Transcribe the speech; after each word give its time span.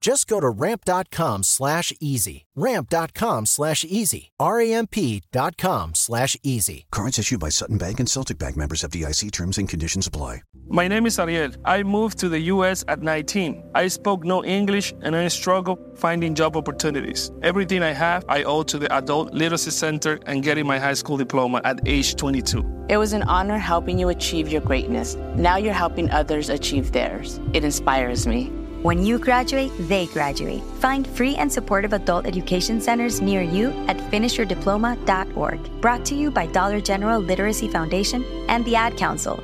Just 0.00 0.28
go 0.28 0.38
to 0.40 0.48
ramp.com 0.48 1.42
slash 1.42 1.92
easy. 2.00 2.46
Ramp.com 2.54 3.46
slash 3.46 3.84
easy. 3.84 4.30
R-A-M-P.com 4.38 5.94
slash 5.94 6.36
easy. 6.42 6.86
Cards 6.90 7.18
issued 7.18 7.40
by 7.40 7.48
Sutton 7.48 7.78
Bank 7.78 7.98
and 7.98 8.08
Celtic 8.08 8.38
Bank 8.38 8.56
members 8.56 8.82
FDIC 8.82 9.32
terms 9.32 9.58
and 9.58 9.68
conditions 9.68 10.06
apply. 10.06 10.42
My 10.70 10.86
name 10.86 11.06
is 11.06 11.18
Ariel. 11.18 11.52
I 11.64 11.82
moved 11.82 12.18
to 12.18 12.28
the 12.28 12.38
US 12.52 12.84
at 12.88 13.00
19. 13.00 13.70
I 13.74 13.88
spoke 13.88 14.22
no 14.24 14.44
English 14.44 14.92
and 15.00 15.16
I 15.16 15.26
struggled 15.28 15.78
finding 15.98 16.34
job 16.34 16.56
opportunities. 16.56 17.32
Everything 17.42 17.82
I 17.82 17.92
have, 17.92 18.24
I 18.28 18.42
owe 18.42 18.62
to 18.64 18.78
the 18.78 18.92
Adult 18.94 19.32
Literacy 19.32 19.70
Center 19.70 20.18
and 20.26 20.42
getting 20.42 20.66
my 20.66 20.78
high 20.78 20.94
school 20.94 21.16
diploma 21.16 21.60
at 21.64 21.80
age 21.88 22.16
22. 22.16 22.86
It 22.88 22.98
was 22.98 23.14
an 23.14 23.22
honor 23.24 23.58
helping 23.58 23.98
you 23.98 24.10
achieve 24.10 24.48
your 24.48 24.60
greatness. 24.60 25.16
Now 25.34 25.56
you're 25.56 25.72
helping 25.72 26.10
others 26.10 26.50
achieve 26.50 26.92
theirs. 26.92 27.40
It 27.52 27.64
inspires 27.64 28.26
me. 28.26 28.52
When 28.82 29.04
you 29.04 29.18
graduate, 29.18 29.72
they 29.88 30.06
graduate. 30.06 30.62
Find 30.80 31.06
free 31.06 31.34
and 31.34 31.52
supportive 31.52 31.92
adult 31.92 32.26
education 32.26 32.80
centers 32.80 33.20
near 33.20 33.42
you 33.42 33.70
at 33.88 33.96
finishyourdiploma.org. 33.96 35.80
Brought 35.80 36.04
to 36.06 36.14
you 36.14 36.30
by 36.30 36.46
Dollar 36.46 36.80
General 36.80 37.20
Literacy 37.20 37.68
Foundation 37.68 38.24
and 38.48 38.64
the 38.64 38.76
Ad 38.76 38.96
Council. 38.96 39.42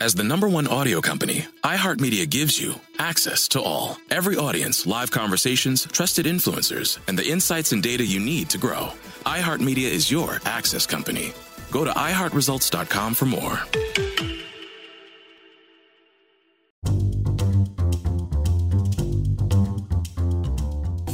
As 0.00 0.14
the 0.14 0.24
number 0.24 0.48
one 0.48 0.66
audio 0.66 1.00
company, 1.02 1.46
iHeartMedia 1.62 2.28
gives 2.28 2.58
you 2.58 2.74
access 2.98 3.46
to 3.48 3.60
all. 3.62 3.98
Every 4.10 4.34
audience, 4.34 4.86
live 4.86 5.10
conversations, 5.10 5.84
trusted 5.84 6.24
influencers, 6.24 6.98
and 7.06 7.18
the 7.18 7.28
insights 7.28 7.72
and 7.72 7.82
data 7.82 8.04
you 8.04 8.18
need 8.18 8.48
to 8.50 8.58
grow. 8.58 8.88
iHeartMedia 9.26 9.90
is 9.90 10.10
your 10.10 10.40
access 10.46 10.86
company. 10.86 11.34
Go 11.70 11.84
to 11.84 11.90
iHeartResults.com 11.90 13.14
for 13.14 13.26
more. 13.26 13.60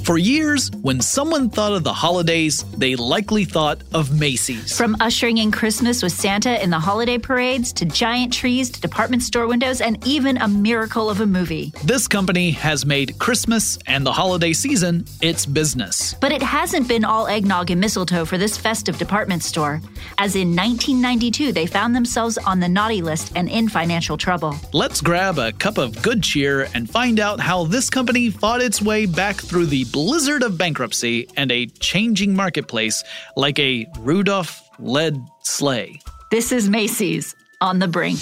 For 0.07 0.19
years, 0.19 0.71
when 0.83 1.01
someone 1.01 1.51
thought 1.51 1.73
of 1.73 1.83
the 1.83 1.93
holidays, 1.93 2.65
they 2.79 2.95
likely 2.95 3.45
thought 3.45 3.83
of 3.93 4.17
Macy's. 4.21 4.79
From 4.79 4.97
ushering 5.01 5.39
in 5.39 5.51
Christmas 5.51 6.01
with 6.01 6.13
Santa 6.13 6.63
in 6.63 6.71
the 6.71 6.79
holiday 6.79 7.19
parades 7.19 7.73
to 7.73 7.85
giant 7.85 8.33
trees 8.33 8.71
to 8.71 8.81
department 8.81 9.25
store 9.25 9.49
windows 9.49 9.81
and 9.81 10.07
even 10.07 10.37
a 10.37 10.47
miracle 10.47 11.11
of 11.11 11.21
a 11.23 11.27
movie. 11.27 11.73
This 11.83 12.07
company 12.07 12.53
has 12.53 12.87
made 12.87 13.19
Christmas 13.19 13.81
and 13.89 14.07
the 14.07 14.13
holiday 14.13 14.53
season 14.53 15.07
its 15.23 15.45
business. 15.45 16.15
But 16.21 16.31
it 16.31 16.41
hasn't 16.41 16.87
been 16.87 17.05
all 17.05 17.27
eggnog 17.27 17.73
and 17.73 17.81
mistletoe 17.81 18.27
for 18.27 18.39
this 18.39 18.57
festive 18.57 18.99
department 18.99 19.43
store, 19.43 19.81
as 20.19 20.37
in 20.37 20.55
1992 20.55 21.51
they 21.51 21.67
found 21.67 21.97
themselves 21.97 22.39
on 22.39 22.61
the 22.61 22.69
naughty 22.69 23.03
list 23.03 23.33
and 23.35 23.49
in 23.49 23.69
financial 23.69 24.17
trouble. 24.17 24.55
Let's 24.73 25.01
grab 25.01 25.41
a 25.41 25.51
cup 25.51 25.79
of 25.79 26.01
good 26.01 26.23
cheer 26.23 26.69
and 26.75 26.89
find 26.89 27.19
out 27.19 27.41
how 27.41 27.65
this 27.65 27.91
company 27.91 28.31
fought 28.31 28.63
its 28.63 28.81
way 28.81 29.07
back 29.07 29.35
through 29.35 29.67
the 29.67 29.85
blizzard 29.97 30.43
of 30.43 30.59
bankruptcy 30.59 31.27
and 31.39 31.51
a 31.51 31.65
changing 31.65 32.37
marketplace 32.37 33.03
like 33.35 33.59
a 33.59 33.87
Rudolph 34.01 34.61
led 34.79 35.17
sleigh. 35.43 35.99
This 36.31 36.53
is 36.53 36.69
Macy's 36.69 37.35
on 37.63 37.79
the 37.79 37.89
brink. 37.89 38.19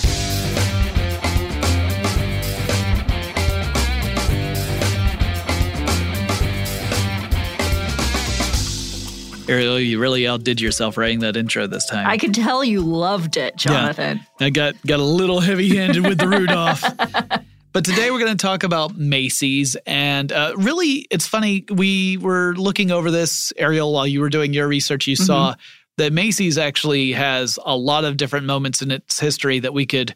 Ariel, 9.49 9.81
you 9.81 9.99
really 9.99 10.29
outdid 10.29 10.61
yourself 10.61 10.97
writing 10.97 11.19
that 11.19 11.37
intro 11.37 11.67
this 11.67 11.87
time. 11.87 12.07
I 12.07 12.19
could 12.19 12.35
tell 12.35 12.63
you 12.63 12.83
loved 12.83 13.37
it, 13.37 13.57
Jonathan. 13.57 14.21
Yeah, 14.39 14.47
I 14.47 14.51
got 14.51 14.75
got 14.87 15.01
a 15.01 15.05
little 15.05 15.41
heavy 15.41 15.75
handed 15.75 16.07
with 16.07 16.19
the 16.19 16.29
Rudolph. 16.29 16.85
But 17.75 17.85
today 17.85 18.13
we're 18.13 18.21
going 18.21 18.37
to 18.37 18.41
talk 18.41 18.63
about 18.63 18.97
Macy's. 18.97 19.77
And 19.85 20.31
uh, 20.31 20.53
really, 20.57 21.09
it's 21.11 21.27
funny. 21.27 21.65
We 21.69 22.19
were 22.19 22.55
looking 22.55 22.93
over 22.93 23.11
this, 23.11 23.53
Ariel, 23.57 23.93
while 23.93 24.07
you 24.07 24.21
were 24.21 24.29
doing 24.29 24.55
your 24.55 24.69
research. 24.69 25.09
You 25.09 25.17
mm-hmm. 25.17 25.25
saw 25.25 25.55
that 25.97 26.13
Macy's 26.13 26.57
actually 26.57 27.11
has 27.11 27.59
a 27.65 27.77
lot 27.77 28.05
of 28.05 28.17
different 28.17 28.47
moments 28.47 28.81
in 28.81 28.93
its 28.93 29.19
history 29.19 29.59
that 29.59 29.75
we 29.75 29.87
could 29.87 30.15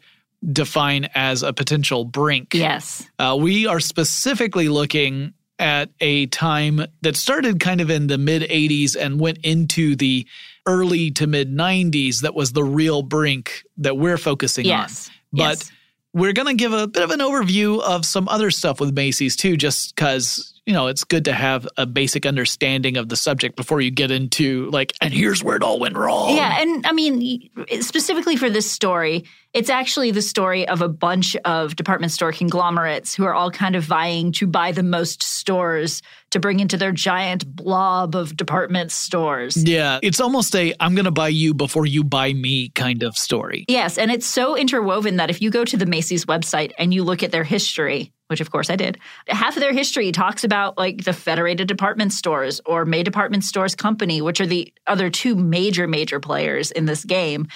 define 0.53 1.09
as 1.15 1.43
a 1.43 1.51
potential 1.51 2.05
brink. 2.05 2.53
Yes. 2.53 3.05
Uh, 3.19 3.37
we 3.37 3.67
are 3.67 3.81
specifically 3.81 4.69
looking 4.69 5.33
at 5.59 5.89
a 5.99 6.27
time 6.27 6.85
that 7.01 7.17
started 7.17 7.59
kind 7.59 7.81
of 7.81 7.89
in 7.89 8.07
the 8.07 8.17
mid 8.17 8.43
80s 8.43 8.95
and 8.95 9.19
went 9.19 9.39
into 9.39 9.97
the 9.97 10.25
early 10.65 11.11
to 11.11 11.27
mid 11.27 11.53
90s 11.53 12.21
that 12.21 12.35
was 12.35 12.53
the 12.53 12.63
real 12.63 13.01
brink 13.01 13.65
that 13.75 13.97
we're 13.97 14.17
focusing 14.17 14.63
yes. 14.63 15.09
on. 15.09 15.15
But 15.33 15.57
yes. 15.57 15.71
We're 16.13 16.33
going 16.33 16.47
to 16.47 16.53
give 16.53 16.73
a 16.73 16.87
bit 16.87 17.03
of 17.03 17.11
an 17.11 17.19
overview 17.19 17.81
of 17.81 18.05
some 18.05 18.27
other 18.27 18.51
stuff 18.51 18.79
with 18.79 18.95
Macy's 18.95 19.35
too, 19.35 19.57
just 19.57 19.95
because, 19.95 20.48
you 20.65 20.73
know, 20.73 20.87
it's 20.87 21.03
good 21.03 21.25
to 21.25 21.33
have 21.33 21.67
a 21.77 21.85
basic 21.85 22.25
understanding 22.25 22.97
of 22.97 23.09
the 23.09 23.15
subject 23.15 23.55
before 23.55 23.81
you 23.81 23.91
get 23.91 24.11
into 24.11 24.69
like, 24.71 24.93
and 25.01 25.13
here's 25.13 25.43
where 25.43 25.55
it 25.55 25.63
all 25.63 25.79
went 25.79 25.95
wrong. 25.95 26.35
Yeah. 26.35 26.61
And 26.61 26.85
I 26.85 26.91
mean, 26.91 27.49
specifically 27.81 28.35
for 28.35 28.49
this 28.49 28.71
story, 28.71 29.25
it's 29.53 29.69
actually 29.69 30.11
the 30.11 30.21
story 30.21 30.67
of 30.67 30.81
a 30.81 30.89
bunch 30.89 31.35
of 31.37 31.75
department 31.75 32.11
store 32.11 32.31
conglomerates 32.31 33.15
who 33.15 33.25
are 33.25 33.33
all 33.33 33.49
kind 33.49 33.75
of 33.75 33.83
vying 33.83 34.31
to 34.33 34.45
buy 34.45 34.71
the 34.71 34.83
most 34.83 35.23
stores 35.23 36.03
to 36.29 36.39
bring 36.39 36.59
into 36.59 36.77
their 36.77 36.91
giant 36.91 37.55
blob 37.55 38.15
of 38.15 38.37
department 38.37 38.91
stores. 38.91 39.57
Yeah, 39.57 39.99
it's 40.03 40.19
almost 40.19 40.55
a 40.55 40.75
I'm 40.79 40.93
going 40.93 41.05
to 41.05 41.11
buy 41.11 41.29
you 41.29 41.55
before 41.55 41.87
you 41.87 42.03
buy 42.03 42.33
me 42.33 42.69
kind 42.69 43.01
of 43.01 43.17
story. 43.17 43.65
Yes, 43.67 43.97
and 43.97 44.11
it's 44.11 44.27
so 44.27 44.55
interwoven 44.55 45.15
that 45.15 45.31
if 45.31 45.41
you 45.41 45.49
go 45.49 45.65
to 45.65 45.77
the 45.77 45.87
Macy's 45.87 46.25
website 46.25 46.71
and 46.77 46.93
you 46.93 47.03
look 47.03 47.23
at 47.23 47.31
their 47.31 47.43
history, 47.43 48.13
which 48.29 48.41
of 48.41 48.51
course 48.51 48.69
I 48.69 48.75
did, 48.75 48.97
half 49.27 49.55
of 49.55 49.61
their 49.61 49.73
history 49.73 50.11
talks 50.11 50.43
about 50.43 50.77
like 50.77 51.03
the 51.03 51.13
Federated 51.13 51.67
Department 51.67 52.13
Stores 52.13 52.61
or 52.65 52.85
May 52.85 53.03
Department 53.03 53.43
Stores 53.43 53.75
Company, 53.75 54.21
which 54.21 54.41
are 54.41 54.47
the 54.47 54.73
other 54.87 55.09
two 55.09 55.35
major, 55.35 55.87
major 55.87 56.19
players 56.19 56.71
in 56.71 56.85
this 56.85 57.03
game 57.05 57.47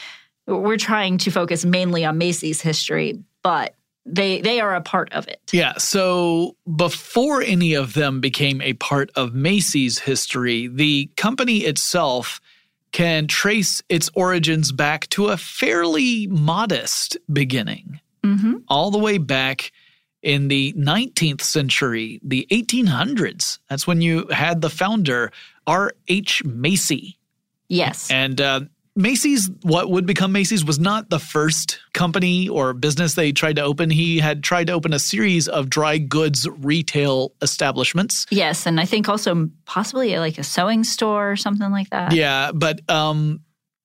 we're 0.47 0.77
trying 0.77 1.17
to 1.19 1.31
focus 1.31 1.65
mainly 1.65 2.05
on 2.05 2.17
Macy's 2.17 2.61
history, 2.61 3.19
but 3.41 3.75
they 4.05 4.41
they 4.41 4.59
are 4.59 4.75
a 4.75 4.81
part 4.81 5.13
of 5.13 5.27
it. 5.27 5.39
Yeah, 5.51 5.77
so 5.77 6.57
before 6.75 7.41
any 7.41 7.73
of 7.73 7.93
them 7.93 8.19
became 8.19 8.61
a 8.61 8.73
part 8.73 9.11
of 9.15 9.33
Macy's 9.33 9.99
history, 9.99 10.67
the 10.67 11.09
company 11.15 11.59
itself 11.59 12.41
can 12.91 13.27
trace 13.27 13.81
its 13.89 14.09
origins 14.13 14.71
back 14.71 15.09
to 15.09 15.27
a 15.27 15.37
fairly 15.37 16.27
modest 16.27 17.17
beginning. 17.31 17.99
Mm-hmm. 18.23 18.57
All 18.67 18.91
the 18.91 18.99
way 18.99 19.17
back 19.17 19.71
in 20.23 20.47
the 20.47 20.73
19th 20.73 21.41
century, 21.41 22.19
the 22.23 22.47
1800s. 22.49 23.59
That's 23.69 23.85
when 23.85 24.01
you 24.01 24.27
had 24.27 24.61
the 24.61 24.69
founder, 24.69 25.31
R.H. 25.67 26.43
Macy. 26.45 27.17
Yes. 27.67 28.09
And 28.09 28.39
uh, 28.39 28.61
Macy's, 28.95 29.49
what 29.63 29.89
would 29.89 30.05
become 30.05 30.31
Macy's, 30.31 30.63
was 30.63 30.79
not 30.79 31.09
the 31.09 31.19
first 31.19 31.79
company 31.93 32.47
or 32.47 32.73
business 32.73 33.15
they 33.15 33.31
tried 33.31 33.57
to 33.57 33.63
open. 33.63 33.89
He 33.89 34.19
had 34.19 34.43
tried 34.43 34.67
to 34.67 34.73
open 34.73 34.93
a 34.93 34.99
series 34.99 35.47
of 35.47 35.69
dry 35.69 35.97
goods 35.97 36.47
retail 36.59 37.33
establishments. 37.41 38.25
Yes, 38.29 38.65
and 38.65 38.79
I 38.79 38.85
think 38.85 39.09
also 39.09 39.49
possibly 39.65 40.17
like 40.19 40.37
a 40.37 40.43
sewing 40.43 40.83
store 40.83 41.31
or 41.31 41.35
something 41.35 41.71
like 41.71 41.89
that. 41.89 42.13
Yeah, 42.13 42.51
but 42.53 42.87
um, 42.89 43.41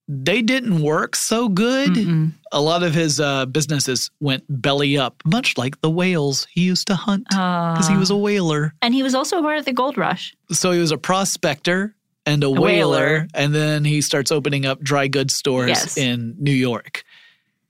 they 0.08 0.40
didn't 0.40 0.80
work 0.82 1.14
so 1.14 1.48
good. 1.48 1.90
Mm-mm. 1.90 2.32
A 2.50 2.60
lot 2.60 2.82
of 2.82 2.94
his 2.94 3.20
uh, 3.20 3.44
businesses 3.46 4.10
went 4.20 4.42
belly 4.48 4.96
up, 4.96 5.22
much 5.26 5.58
like 5.58 5.78
the 5.82 5.90
whales 5.90 6.46
he 6.50 6.62
used 6.62 6.86
to 6.86 6.94
hunt 6.94 7.24
because 7.28 7.88
uh, 7.88 7.92
he 7.92 7.98
was 7.98 8.10
a 8.10 8.16
whaler. 8.16 8.72
And 8.80 8.94
he 8.94 9.02
was 9.02 9.14
also 9.14 9.38
a 9.38 9.42
part 9.42 9.58
of 9.58 9.66
the 9.66 9.72
gold 9.72 9.98
rush. 9.98 10.34
So 10.50 10.72
he 10.72 10.80
was 10.80 10.90
a 10.92 10.98
prospector 10.98 11.94
and 12.24 12.42
a, 12.42 12.46
a 12.46 12.50
whaler, 12.50 12.62
whaler, 12.62 13.28
and 13.34 13.54
then 13.54 13.84
he 13.84 14.00
starts 14.00 14.32
opening 14.32 14.64
up 14.64 14.80
dry 14.80 15.08
goods 15.08 15.34
stores 15.34 15.68
yes. 15.68 15.96
in 15.98 16.36
New 16.38 16.52
York. 16.52 17.04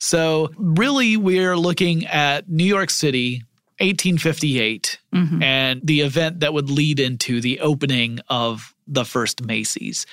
So, 0.01 0.51
really, 0.57 1.17
we're 1.17 1.57
looking 1.57 2.07
at 2.07 2.49
New 2.49 2.63
York 2.65 2.91
City, 2.91 3.43
1858, 3.81 4.99
Mhm. 5.13 5.43
and 5.43 5.81
the 5.83 6.01
event 6.03 6.41
that 6.41 6.55
would 6.55 6.71
lead 6.71 7.01
into 7.01 7.41
the 7.41 7.59
opening 7.61 8.21
of 8.29 8.75
the 8.87 9.05
first 9.05 9.45
Macy's. 9.45 10.07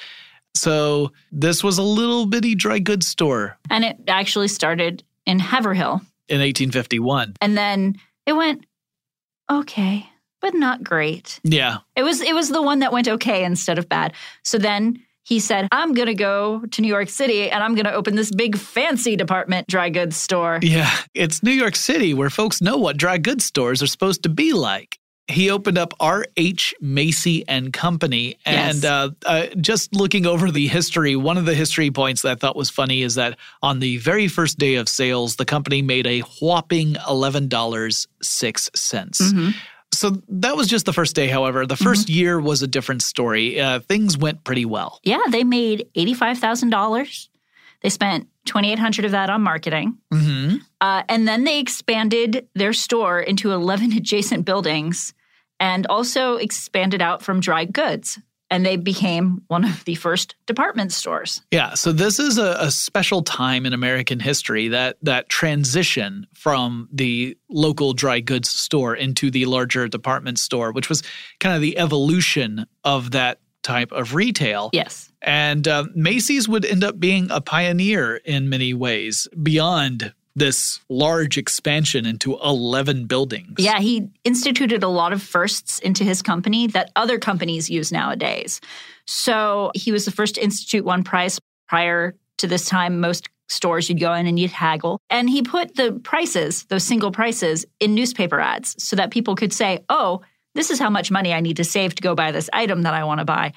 So, 0.56 1.12
this 1.32 1.64
was 1.64 1.78
a 1.78 1.84
little 1.84 2.26
bitty 2.26 2.56
dry 2.56 2.80
goods 2.80 3.08
store 3.08 3.58
And 3.70 3.84
it 3.84 3.98
actually 4.08 4.48
started 4.48 5.04
in 5.26 5.40
Haverhill. 5.40 6.02
in 6.28 6.40
1851. 6.40 7.34
And 7.42 7.58
then 7.58 7.96
it 8.26 8.34
went 8.34 8.66
okay, 9.52 10.10
but 10.42 10.54
not 10.54 10.84
great. 10.84 11.40
Yeah. 11.44 11.78
It 11.96 12.04
was 12.04 12.22
it 12.22 12.34
was 12.34 12.50
the 12.50 12.62
one 12.62 12.80
that 12.80 12.92
went 12.92 13.08
okay 13.08 13.44
instead 13.44 13.78
of 13.78 13.88
bad. 13.90 14.14
So 14.44 14.58
then 14.58 15.02
he 15.24 15.40
said, 15.40 15.68
"I'm 15.72 15.94
going 15.94 16.06
to 16.08 16.14
go 16.14 16.62
to 16.72 16.82
New 16.82 16.88
York 16.88 17.10
City 17.10 17.50
and 17.50 17.64
I'm 17.64 17.74
going 17.74 17.86
to 17.86 17.94
open 17.94 18.16
this 18.16 18.32
big 18.32 18.58
fancy 18.58 19.16
department 19.16 19.68
dry 19.68 19.90
goods 19.90 20.16
store." 20.16 20.60
Yeah. 20.62 20.92
It's 21.14 21.42
New 21.44 21.52
York 21.52 21.76
City 21.76 22.14
where 22.14 22.30
folks 22.30 22.62
know 22.62 22.78
what 22.78 22.98
dry 22.98 23.18
goods 23.18 23.44
stores 23.46 23.82
are 23.82 23.88
supposed 23.88 24.24
to 24.24 24.30
be 24.30 24.54
like. 24.54 25.00
He 25.28 25.50
opened 25.50 25.80
up 25.80 25.94
R.H. 26.00 26.76
Macy 26.80 27.48
and 27.48 27.74
Company. 27.74 28.38
And 28.46 28.84
Yes. 28.84 28.86
uh, 28.86 29.10
uh, 29.26 29.46
just 29.60 29.96
looking 29.96 30.28
over 30.28 30.52
the 30.52 30.68
history, 30.68 31.16
one 31.16 31.38
of 31.38 31.46
the 31.46 31.56
history 31.56 31.90
points 31.90 32.22
that 32.22 32.32
I 32.32 32.36
thought 32.36 32.56
was 32.56 32.70
funny 32.70 33.02
is 33.02 33.16
that 33.16 33.38
on 33.64 33.80
the 33.80 33.98
very 33.98 34.28
first 34.28 34.60
day 34.60 34.76
of 34.76 34.88
sales, 34.88 35.38
the 35.38 35.46
company 35.46 35.82
made 35.82 36.06
a 36.06 36.20
whopping 36.42 36.96
$11.06. 37.08 39.22
Mhm. 39.22 39.54
So 39.94 40.22
that 40.28 40.58
was 40.58 40.68
just 40.68 40.86
the 40.86 40.94
first 40.94 41.16
day, 41.16 41.28
however. 41.28 41.66
The 41.66 41.78
1st 41.78 42.10
year 42.10 42.40
was 42.40 42.62
a 42.62 42.68
different 42.68 43.02
story. 43.02 43.60
Uh, 43.60 43.80
things 43.80 44.18
went 44.18 44.44
pretty 44.44 44.66
well. 44.66 45.00
Yeah, 45.04 45.20
they 45.30 45.44
made 45.44 45.88
$85,000. 45.96 47.30
They 47.82 47.90
spent 47.90 48.28
2800 48.46 49.06
of 49.06 49.12
that 49.12 49.30
on 49.30 49.42
marketing. 49.42 49.98
hmm 50.12 50.56
Uh, 50.82 51.04
and 51.10 51.28
then 51.28 51.44
they 51.44 51.60
expanded 51.60 52.48
their 52.56 52.74
store 52.74 53.20
into 53.20 53.52
11 53.52 53.92
adjacent 53.98 54.46
buildings 54.46 55.14
and 55.60 55.88
also 55.88 56.36
expanded 56.36 57.02
out 57.02 57.22
from 57.22 57.40
dry 57.40 57.66
goods. 57.66 58.20
And 58.52 58.64
they 58.64 58.76
became 58.78 59.42
one 59.48 59.66
of 59.66 59.84
the 59.86 59.96
first 59.96 60.36
department 60.46 60.92
stores. 60.92 61.42
Yeah, 61.50 61.74
so 61.74 61.92
this 61.92 62.20
is 62.20 62.38
a, 62.38 62.56
a 62.60 62.70
special 62.70 63.24
time 63.24 63.66
in 63.66 63.74
American 63.74 64.20
history 64.20 64.68
that 64.68 64.98
that 65.02 65.30
transition 65.30 66.28
from 66.36 66.88
the 66.94 67.36
local 67.50 67.94
dry 67.94 68.20
goods 68.20 68.50
store 68.50 68.96
into 68.96 69.32
the 69.32 69.46
larger 69.46 69.88
department 69.88 70.38
store, 70.38 70.72
which 70.72 70.90
was 70.90 71.02
kind 71.40 71.56
of 71.56 71.62
the 71.62 71.78
evolution 71.80 72.68
of 72.84 73.12
that 73.12 73.40
type 73.66 73.92
of 73.92 74.14
retail. 74.14 74.70
Yes. 74.72 75.12
And 75.22 75.68
uh, 75.68 75.86
Macy's 75.96 76.48
would 76.48 76.64
end 76.64 76.84
up 76.84 77.00
being 77.00 77.30
a 77.32 77.42
pioneer 77.42 78.18
in 78.18 78.48
many 78.48 78.74
ways 78.74 79.28
beyond 79.42 80.14
this 80.36 80.82
large 80.90 81.38
expansion 81.38 82.06
into 82.06 82.38
11 82.40 83.08
buildings. 83.08 83.56
Yeah, 83.58 83.80
he 83.80 84.10
instituted 84.24 84.84
a 84.84 84.88
lot 84.88 85.14
of 85.14 85.24
firsts 85.24 85.80
into 85.80 86.04
his 86.04 86.22
company 86.22 86.68
that 86.68 86.92
other 86.96 87.18
companies 87.18 87.70
use 87.70 87.92
nowadays. 87.92 88.60
So 89.08 89.72
he 89.74 89.92
was 89.92 90.06
the 90.06 90.12
first 90.12 90.36
to 90.36 90.44
institute 90.44 90.86
one 90.86 91.04
price. 91.04 91.40
Prior 91.68 92.16
to 92.38 92.48
this 92.48 92.66
time, 92.66 93.00
most 93.00 93.28
stores 93.48 93.90
you'd 93.90 94.00
go 94.00 94.14
in 94.14 94.28
and 94.28 94.38
you'd 94.38 94.52
haggle. 94.52 95.00
And 95.10 95.30
he 95.30 95.42
put 95.42 95.76
the 95.76 95.94
prices, 96.04 96.66
those 96.66 96.84
single 96.84 97.12
prices, 97.12 97.66
in 97.80 97.96
newspaper 97.96 98.40
ads 98.40 98.76
so 98.84 98.96
that 98.96 99.12
people 99.12 99.36
could 99.36 99.54
say, 99.54 99.80
oh, 99.90 100.22
this 100.56 100.72
is 100.72 100.80
how 100.80 100.90
much 100.90 101.12
money 101.12 101.34
I 101.34 101.42
need 101.42 101.58
to 101.58 101.64
save 101.64 101.94
to 101.96 102.02
go 102.02 102.16
buy 102.16 102.32
this 102.32 102.50
item 102.52 102.82
that 102.84 102.94
I 102.94 103.04
want 103.04 103.20
to 103.20 103.26
buy. 103.26 103.54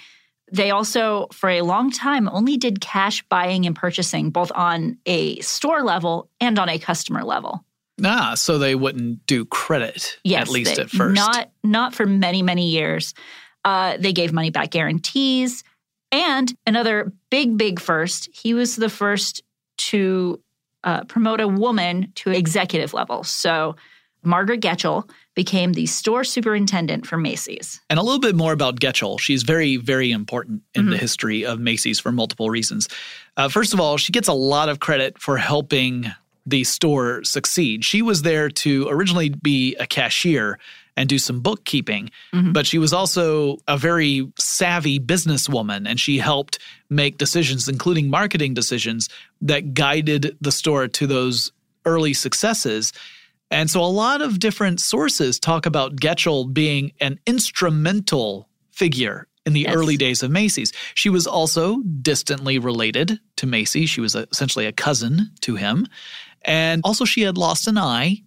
They 0.52 0.70
also, 0.70 1.28
for 1.32 1.48
a 1.50 1.62
long 1.62 1.90
time, 1.90 2.28
only 2.30 2.56
did 2.56 2.80
cash 2.80 3.22
buying 3.28 3.66
and 3.66 3.76
purchasing, 3.76 4.30
both 4.30 4.50
on 4.54 4.98
a 5.06 5.38
store 5.40 5.82
level 5.82 6.30
and 6.40 6.58
on 6.58 6.68
a 6.68 6.78
customer 6.78 7.22
level. 7.22 7.64
Ah, 8.04 8.34
so 8.34 8.58
they 8.58 8.74
wouldn't 8.74 9.26
do 9.26 9.44
credit, 9.44 10.18
Yes, 10.24 10.42
at 10.42 10.48
least 10.48 10.76
they- 10.76 10.82
at 10.82 10.90
first. 10.90 11.14
Not 11.16 11.50
not 11.64 11.94
for 11.94 12.06
many 12.06 12.42
many 12.42 12.68
years. 12.68 13.14
Uh, 13.64 13.96
they 13.98 14.12
gave 14.12 14.32
money 14.32 14.50
back 14.50 14.70
guarantees, 14.70 15.64
and 16.12 16.54
another 16.66 17.12
big 17.30 17.58
big 17.58 17.80
first. 17.80 18.28
He 18.32 18.54
was 18.54 18.76
the 18.76 18.88
first 18.88 19.42
to 19.78 20.40
uh, 20.84 21.04
promote 21.04 21.40
a 21.40 21.48
woman 21.48 22.12
to 22.14 22.30
executive 22.30 22.94
level. 22.94 23.24
So 23.24 23.74
Margaret 24.22 24.60
Getchell 24.60 25.08
became 25.34 25.72
the 25.72 25.86
store 25.86 26.24
superintendent 26.24 27.06
for 27.06 27.16
Macy's. 27.16 27.80
And 27.88 27.98
a 27.98 28.02
little 28.02 28.20
bit 28.20 28.34
more 28.34 28.52
about 28.52 28.80
Getchell. 28.80 29.20
She's 29.20 29.42
very, 29.44 29.76
very 29.76 30.10
important 30.10 30.62
in 30.74 30.82
Mm-hmm. 30.82 30.90
the 30.90 30.96
history 30.98 31.46
of 31.46 31.60
Macy's 31.60 32.00
for 32.00 32.10
multiple 32.12 32.50
reasons. 32.50 32.88
Uh, 33.36 33.48
first 33.48 33.72
of 33.72 33.80
all, 33.80 33.96
she 33.96 34.12
gets 34.12 34.28
a 34.28 34.32
lot 34.32 34.68
of 34.68 34.80
credit 34.80 35.20
for 35.20 35.36
helping 35.36 36.10
the 36.44 36.64
store 36.64 37.22
succeed. 37.24 37.84
She 37.84 38.02
was 38.02 38.22
there 38.22 38.48
to 38.48 38.88
originally 38.88 39.28
be 39.28 39.76
a 39.76 39.86
cashier 39.86 40.58
and 40.96 41.08
do 41.08 41.18
some 41.18 41.40
bookkeeping, 41.40 42.10
Mm-hmm. 42.34 42.52
but 42.52 42.66
she 42.66 42.78
was 42.78 42.92
also 42.92 43.58
a 43.68 43.76
very 43.78 44.32
savvy 44.38 44.98
businesswoman 44.98 45.86
and 45.88 46.00
she 46.00 46.18
helped 46.18 46.58
make 46.90 47.18
decisions, 47.18 47.68
including 47.68 48.10
marketing 48.10 48.54
decisions, 48.54 49.08
that 49.42 49.74
guided 49.74 50.36
the 50.40 50.50
store 50.50 50.88
to 50.88 51.06
those 51.06 51.52
early 51.84 52.14
successes. 52.14 52.92
And 53.50 53.70
so 53.70 53.82
a 53.82 53.86
lot 53.86 54.20
of 54.22 54.38
different 54.38 54.80
sources 54.80 55.38
talk 55.40 55.64
about 55.66 55.96
Getchell 55.96 56.52
being 56.52 56.92
an 57.00 57.18
instrumental 57.26 58.48
figure 58.72 59.26
in 59.46 59.52
the 59.54 59.60
Yes. 59.62 59.74
early 59.74 59.96
days 59.96 60.22
of 60.22 60.30
Macy's. 60.30 60.72
She 60.94 61.08
was 61.08 61.26
also 61.26 61.80
distantly 62.02 62.58
related 62.58 63.18
to 63.36 63.46
Macy. 63.46 63.86
She 63.86 64.00
was 64.02 64.14
essentially 64.14 64.66
a 64.66 64.72
cousin 64.72 65.30
to 65.40 65.56
him. 65.56 65.86
And 66.42 66.82
also, 66.84 67.04
she 67.04 67.22
had 67.22 67.38
lost 67.38 67.66
an 67.66 67.78
eye. 67.78 68.22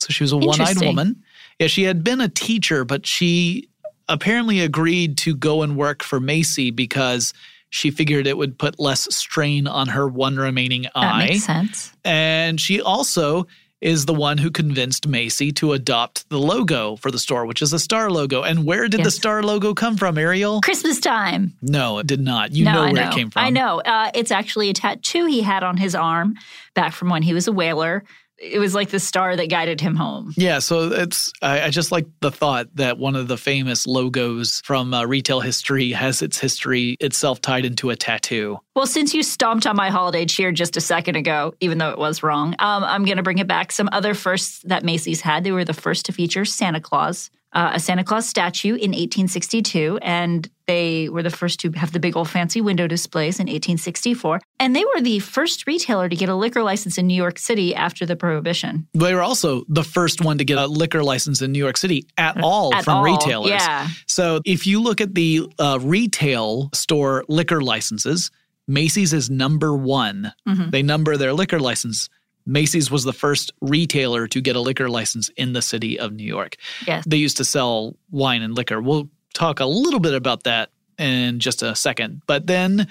So 0.00 0.08
she 0.12 0.22
was 0.24 0.32
a 0.32 0.36
one 0.36 0.60
eyed 0.60 0.80
woman. 0.80 1.22
Yeah, 1.58 1.66
she 1.66 1.82
had 1.84 2.02
been 2.02 2.20
a 2.20 2.28
teacher, 2.28 2.84
but 2.84 3.06
she 3.06 3.68
apparently 4.08 4.60
agreed 4.60 5.16
to 5.18 5.34
go 5.36 5.62
and 5.62 5.76
work 5.76 6.02
for 6.02 6.18
Macy 6.20 6.70
because 6.70 7.32
she 7.70 7.90
figured 7.90 8.26
it 8.26 8.36
would 8.36 8.58
put 8.58 8.78
less 8.80 9.12
strain 9.14 9.66
on 9.66 9.88
her 9.88 10.08
one 10.08 10.36
remaining 10.36 10.82
That 10.82 10.90
eye. 10.96 11.26
makes 11.28 11.44
sense. 11.44 11.92
And 12.04 12.60
she 12.60 12.80
also 12.80 13.46
is 13.82 14.06
the 14.06 14.14
one 14.14 14.38
who 14.38 14.50
convinced 14.50 15.06
Macy 15.06 15.52
to 15.52 15.72
adopt 15.72 16.28
the 16.30 16.38
logo 16.38 16.96
for 16.96 17.10
the 17.10 17.18
store, 17.18 17.44
which 17.44 17.60
is 17.60 17.72
a 17.72 17.78
star 17.78 18.10
logo. 18.10 18.42
And 18.42 18.64
where 18.64 18.88
did 18.88 19.02
the 19.02 19.10
star 19.10 19.42
logo 19.42 19.74
come 19.74 19.96
from, 19.96 20.16
Ariel? 20.16 20.60
Christmas 20.60 21.00
time. 21.00 21.52
No, 21.60 21.98
it 21.98 22.06
did 22.06 22.20
not. 22.20 22.52
You 22.52 22.64
no, 22.64 22.72
know 22.72 22.82
I 22.82 22.92
where 22.92 23.02
know. 23.02 23.10
it 23.10 23.14
came 23.14 23.30
from. 23.30 23.44
I 23.44 23.50
know. 23.50 23.80
Uh, 23.80 24.10
it's 24.14 24.30
actually 24.30 24.70
a 24.70 24.72
tattoo 24.72 25.26
he 25.26 25.42
had 25.42 25.64
on 25.64 25.76
his 25.76 25.94
arm 25.94 26.36
back 26.74 26.92
from 26.92 27.10
when 27.10 27.22
he 27.22 27.34
was 27.34 27.48
a 27.48 27.52
whaler. 27.52 28.04
It 28.42 28.58
was 28.58 28.74
like 28.74 28.90
the 28.90 28.98
star 28.98 29.36
that 29.36 29.48
guided 29.48 29.80
him 29.80 29.94
home. 29.94 30.34
Yeah, 30.36 30.58
so 30.58 30.90
it's 30.90 31.32
I, 31.42 31.62
I 31.62 31.70
just 31.70 31.92
like 31.92 32.06
the 32.20 32.32
thought 32.32 32.74
that 32.74 32.98
one 32.98 33.14
of 33.14 33.28
the 33.28 33.36
famous 33.36 33.86
logos 33.86 34.60
from 34.64 34.92
uh, 34.92 35.04
retail 35.04 35.40
history 35.40 35.92
has 35.92 36.22
its 36.22 36.38
history 36.38 36.96
itself 36.98 37.40
tied 37.40 37.64
into 37.64 37.90
a 37.90 37.96
tattoo. 37.96 38.58
Well, 38.74 38.86
since 38.86 39.14
you 39.14 39.22
stomped 39.22 39.66
on 39.66 39.76
my 39.76 39.90
holiday 39.90 40.26
cheer 40.26 40.50
just 40.50 40.76
a 40.76 40.80
second 40.80 41.16
ago, 41.16 41.54
even 41.60 41.78
though 41.78 41.90
it 41.90 41.98
was 41.98 42.22
wrong, 42.22 42.56
um, 42.58 42.82
I'm 42.82 43.04
going 43.04 43.18
to 43.18 43.22
bring 43.22 43.38
it 43.38 43.46
back. 43.46 43.70
Some 43.70 43.88
other 43.92 44.14
firsts 44.14 44.60
that 44.64 44.82
Macy's 44.82 45.20
had. 45.20 45.44
They 45.44 45.52
were 45.52 45.64
the 45.64 45.72
first 45.72 46.06
to 46.06 46.12
feature 46.12 46.44
Santa 46.44 46.80
Claus, 46.80 47.30
uh, 47.52 47.72
a 47.74 47.80
Santa 47.80 48.02
Claus 48.02 48.28
statue 48.28 48.74
in 48.74 48.90
1862, 48.90 49.98
and 50.02 50.48
they 50.72 51.08
were 51.10 51.22
the 51.22 51.30
first 51.30 51.60
to 51.60 51.70
have 51.72 51.92
the 51.92 52.00
big 52.00 52.16
old 52.16 52.30
fancy 52.30 52.60
window 52.62 52.86
displays 52.86 53.38
in 53.38 53.44
1864. 53.46 54.40
And 54.58 54.74
they 54.74 54.84
were 54.84 55.02
the 55.02 55.18
first 55.18 55.66
retailer 55.66 56.08
to 56.08 56.16
get 56.16 56.28
a 56.30 56.34
liquor 56.34 56.62
license 56.62 56.96
in 56.96 57.06
New 57.06 57.14
York 57.24 57.38
City 57.38 57.74
after 57.74 58.06
the 58.06 58.16
Prohibition. 58.16 58.88
They 58.94 59.14
were 59.14 59.22
also 59.22 59.64
the 59.68 59.84
first 59.84 60.22
one 60.24 60.38
to 60.38 60.44
get 60.44 60.56
a 60.56 60.66
liquor 60.66 61.02
license 61.02 61.42
in 61.42 61.52
New 61.52 61.58
York 61.58 61.76
City 61.76 62.06
at 62.16 62.42
all 62.42 62.74
At 62.74 62.84
from 62.84 62.98
all, 62.98 63.04
retailers. 63.04 63.50
yeah. 63.50 63.88
So 64.06 64.40
if 64.46 64.66
you 64.66 64.80
look 64.80 65.00
at 65.02 65.14
the 65.14 65.46
uh, 65.58 65.78
retail 65.82 66.70
store 66.72 67.24
liquor 67.28 67.60
licenses, 67.60 68.30
Macy's 68.66 69.12
is 69.12 69.28
number 69.28 69.76
one. 69.76 70.32
Mm-hmm. 70.48 70.70
They 70.70 70.82
number 70.82 71.16
their 71.18 71.34
liquor 71.34 71.60
license. 71.60 72.08
Macy's 72.46 72.90
was 72.90 73.04
the 73.04 73.12
first 73.12 73.52
retailer 73.60 74.26
to 74.28 74.40
get 74.40 74.56
a 74.56 74.60
liquor 74.60 74.88
license 74.88 75.28
in 75.36 75.52
the 75.52 75.62
city 75.62 75.98
of 75.98 76.12
New 76.12 76.24
York. 76.24 76.56
Yes. 76.86 77.04
They 77.06 77.18
used 77.18 77.36
to 77.36 77.44
sell 77.44 77.94
wine 78.10 78.42
and 78.42 78.54
liquor. 78.56 78.80
We'll 78.80 79.08
talk 79.32 79.60
a 79.60 79.66
little 79.66 80.00
bit 80.00 80.14
about 80.14 80.44
that 80.44 80.70
in 80.98 81.40
just 81.40 81.62
a 81.62 81.74
second. 81.74 82.22
But 82.26 82.46
then 82.46 82.88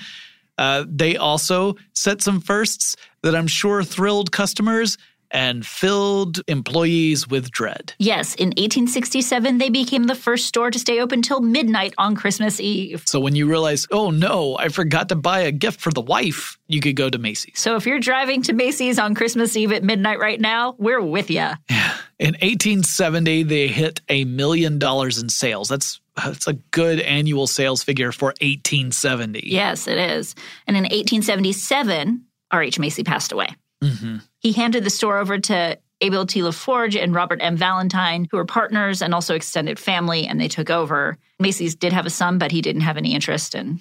uh, 0.57 0.85
they 0.87 1.17
also 1.17 1.75
set 1.93 2.21
some 2.21 2.41
firsts 2.41 2.95
that 3.23 3.35
I'm 3.35 3.47
sure 3.47 3.83
thrilled 3.83 4.31
customers 4.31 4.97
and 5.31 5.65
filled 5.65 6.41
employees 6.47 7.27
with 7.27 7.51
dread. 7.51 7.93
Yes, 7.97 8.35
in 8.35 8.49
1867, 8.49 9.57
they 9.57 9.69
became 9.69 10.05
the 10.05 10.15
first 10.15 10.45
store 10.45 10.71
to 10.71 10.79
stay 10.79 10.99
open 10.99 11.21
till 11.21 11.41
midnight 11.41 11.93
on 11.97 12.15
Christmas 12.15 12.59
Eve. 12.59 13.03
So 13.05 13.19
when 13.19 13.35
you 13.35 13.47
realize, 13.47 13.87
oh 13.91 14.11
no, 14.11 14.57
I 14.57 14.69
forgot 14.69 15.09
to 15.09 15.15
buy 15.15 15.39
a 15.39 15.51
gift 15.51 15.79
for 15.81 15.91
the 15.91 16.01
wife, 16.01 16.57
you 16.67 16.81
could 16.81 16.95
go 16.95 17.09
to 17.09 17.17
Macy's. 17.17 17.59
So 17.59 17.75
if 17.75 17.85
you're 17.85 17.99
driving 17.99 18.41
to 18.43 18.53
Macy's 18.53 18.99
on 18.99 19.15
Christmas 19.15 19.55
Eve 19.55 19.71
at 19.71 19.83
midnight 19.83 20.19
right 20.19 20.39
now, 20.39 20.75
we're 20.77 21.01
with 21.01 21.29
you. 21.29 21.35
Yeah. 21.69 21.97
In 22.19 22.35
1870, 22.35 23.43
they 23.43 23.67
hit 23.67 24.01
a 24.09 24.25
million 24.25 24.77
dollars 24.77 25.17
in 25.17 25.29
sales. 25.29 25.69
That's 25.69 25.99
that's 26.15 26.47
a 26.47 26.53
good 26.53 26.99
annual 26.99 27.47
sales 27.47 27.83
figure 27.83 28.11
for 28.11 28.27
1870. 28.41 29.43
Yes, 29.45 29.87
it 29.87 29.97
is. 29.97 30.35
And 30.67 30.75
in 30.75 30.83
1877, 30.83 32.25
R.H. 32.51 32.79
Macy 32.79 33.03
passed 33.03 33.31
away. 33.31 33.47
Mm-hmm. 33.81 34.17
He 34.41 34.51
handed 34.51 34.83
the 34.83 34.89
store 34.89 35.19
over 35.19 35.37
to 35.37 35.77
Abel 36.01 36.25
T. 36.25 36.41
LaForge 36.41 37.01
and 37.01 37.13
Robert 37.13 37.39
M. 37.41 37.55
Valentine, 37.55 38.27
who 38.29 38.37
were 38.37 38.45
partners 38.45 39.01
and 39.01 39.13
also 39.13 39.35
extended 39.35 39.77
family, 39.77 40.25
and 40.25 40.41
they 40.41 40.47
took 40.47 40.71
over. 40.71 41.17
Macy's 41.39 41.75
did 41.75 41.93
have 41.93 42.07
a 42.07 42.09
son, 42.09 42.39
but 42.39 42.51
he 42.51 42.61
didn't 42.61 42.81
have 42.81 42.97
any 42.97 43.13
interest 43.13 43.53
in, 43.53 43.79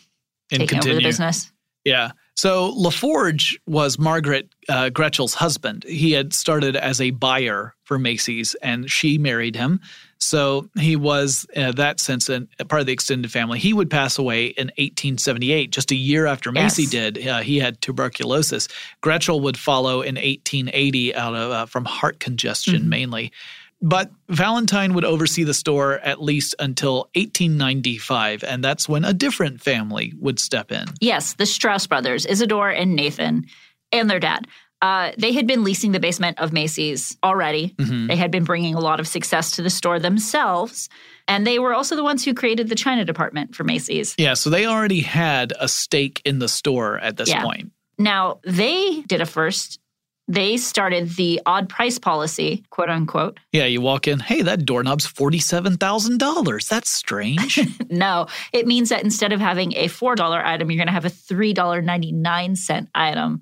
And 0.53 0.61
taking 0.61 0.79
over 0.79 0.95
the 0.95 1.03
business. 1.03 1.51
Yeah. 1.85 2.13
So 2.37 2.75
LaForge 2.75 3.59
was 3.67 3.99
Margaret 3.99 4.51
uh, 4.69 4.91
Gretchel's 4.91 5.35
husband. 5.35 5.85
He 5.85 6.13
had 6.13 6.35
started 6.35 6.77
as 6.77 7.01
a 7.01 7.11
buyer 7.11 7.75
for 7.85 7.99
Macy's, 7.99 8.55
and 8.63 8.91
she 8.91 9.17
married 9.17 9.57
him. 9.57 9.81
So 10.23 10.69
he 10.79 10.97
was, 10.97 11.47
in 11.55 11.75
that 11.77 11.99
sense, 11.99 12.29
an, 12.29 12.49
a 12.59 12.65
part 12.65 12.81
of 12.81 12.87
the 12.87 12.93
extended 12.93 13.33
family. 13.33 13.59
He 13.59 13.73
would 13.73 13.91
pass 13.91 14.19
away 14.19 14.47
in 14.47 14.67
1878, 14.77 15.71
just 15.73 15.91
a 15.91 15.97
year 15.97 16.27
after 16.27 16.53
Macy 16.53 16.83
Yes. 16.83 16.91
did. 16.91 17.27
Uh, 17.27 17.41
he 17.41 17.59
had 17.59 17.81
tuberculosis. 17.81 18.69
Gretchel 19.03 19.41
would 19.41 19.57
follow 19.57 20.03
in 20.03 20.17
1880 20.17 21.15
out 21.15 21.35
of 21.35 21.51
uh, 21.51 21.67
from 21.67 21.85
heart 21.87 22.21
congestion 22.21 22.89
mainly. 22.89 23.33
But 23.83 24.11
Valentine 24.29 24.93
would 24.93 25.07
oversee 25.07 25.43
the 25.43 25.55
store 25.55 25.95
at 26.01 26.21
least 26.23 26.55
until 26.59 27.09
1895, 27.15 28.45
and 28.45 28.63
that's 28.63 28.87
when 28.87 29.07
a 29.07 29.15
different 29.15 29.63
family 29.63 30.13
would 30.19 30.39
step 30.39 30.71
in. 30.71 30.85
Yes, 31.01 31.33
the 31.33 31.47
Straus 31.47 31.87
brothers, 31.87 32.27
Isidore 32.27 32.69
and 32.69 32.95
Nathan, 32.95 33.47
and 33.91 34.11
their 34.11 34.21
dad. 34.21 34.47
Uh, 34.83 35.13
they 35.19 35.33
had 35.33 35.47
been 35.47 35.63
leasing 35.63 35.93
the 35.93 36.01
basement 36.01 36.39
of 36.41 36.53
Macy's 36.53 37.17
already. 37.23 37.75
They 37.79 38.17
had 38.17 38.31
been 38.31 38.45
bringing 38.45 38.75
a 38.75 38.81
lot 38.81 38.99
of 38.99 39.07
success 39.07 39.51
to 39.53 39.63
the 39.63 39.69
store 39.71 39.99
themselves. 39.99 40.89
And 41.29 41.47
they 41.47 41.59
were 41.59 41.75
also 41.75 41.97
the 41.97 42.03
ones 42.03 42.25
who 42.25 42.33
created 42.35 42.69
the 42.69 42.75
China 42.75 43.05
department 43.05 43.55
for 43.55 43.63
Macy's. 43.63 44.15
Yeah, 44.19 44.35
so 44.35 44.49
they 44.51 44.65
already 44.67 45.01
had 45.01 45.53
a 45.61 45.69
stake 45.69 46.23
in 46.25 46.39
the 46.39 46.49
store 46.49 46.99
at 46.99 47.17
this 47.19 47.29
Yeah. 47.29 47.43
point. 47.43 47.73
Now, 47.99 48.41
they 48.45 49.03
did 49.03 49.21
a 49.21 49.27
first. 49.27 49.79
They 50.29 50.57
started 50.57 51.11
the 51.17 51.41
odd 51.45 51.69
price 51.69 51.99
policy, 51.99 52.65
quote 52.71 52.89
unquote. 52.89 53.39
Yeah, 53.53 53.65
you 53.67 53.81
walk 53.81 54.09
in, 54.09 54.21
hey, 54.21 54.43
that 54.43 54.65
doorknob's 54.65 55.07
$47,000. 55.07 56.69
That's 56.69 56.91
strange. 56.91 57.59
No, 57.91 58.29
it 58.53 58.69
means 58.69 58.89
that 58.91 59.03
instead 59.03 59.33
of 59.33 59.41
having 59.41 59.73
a 59.75 59.89
$4 59.89 60.45
item, 60.45 60.71
you're 60.71 60.77
going 60.79 60.87
to 60.87 60.93
have 60.93 61.05
a 61.05 61.11
$3.99 61.11 62.89
item. 62.95 63.41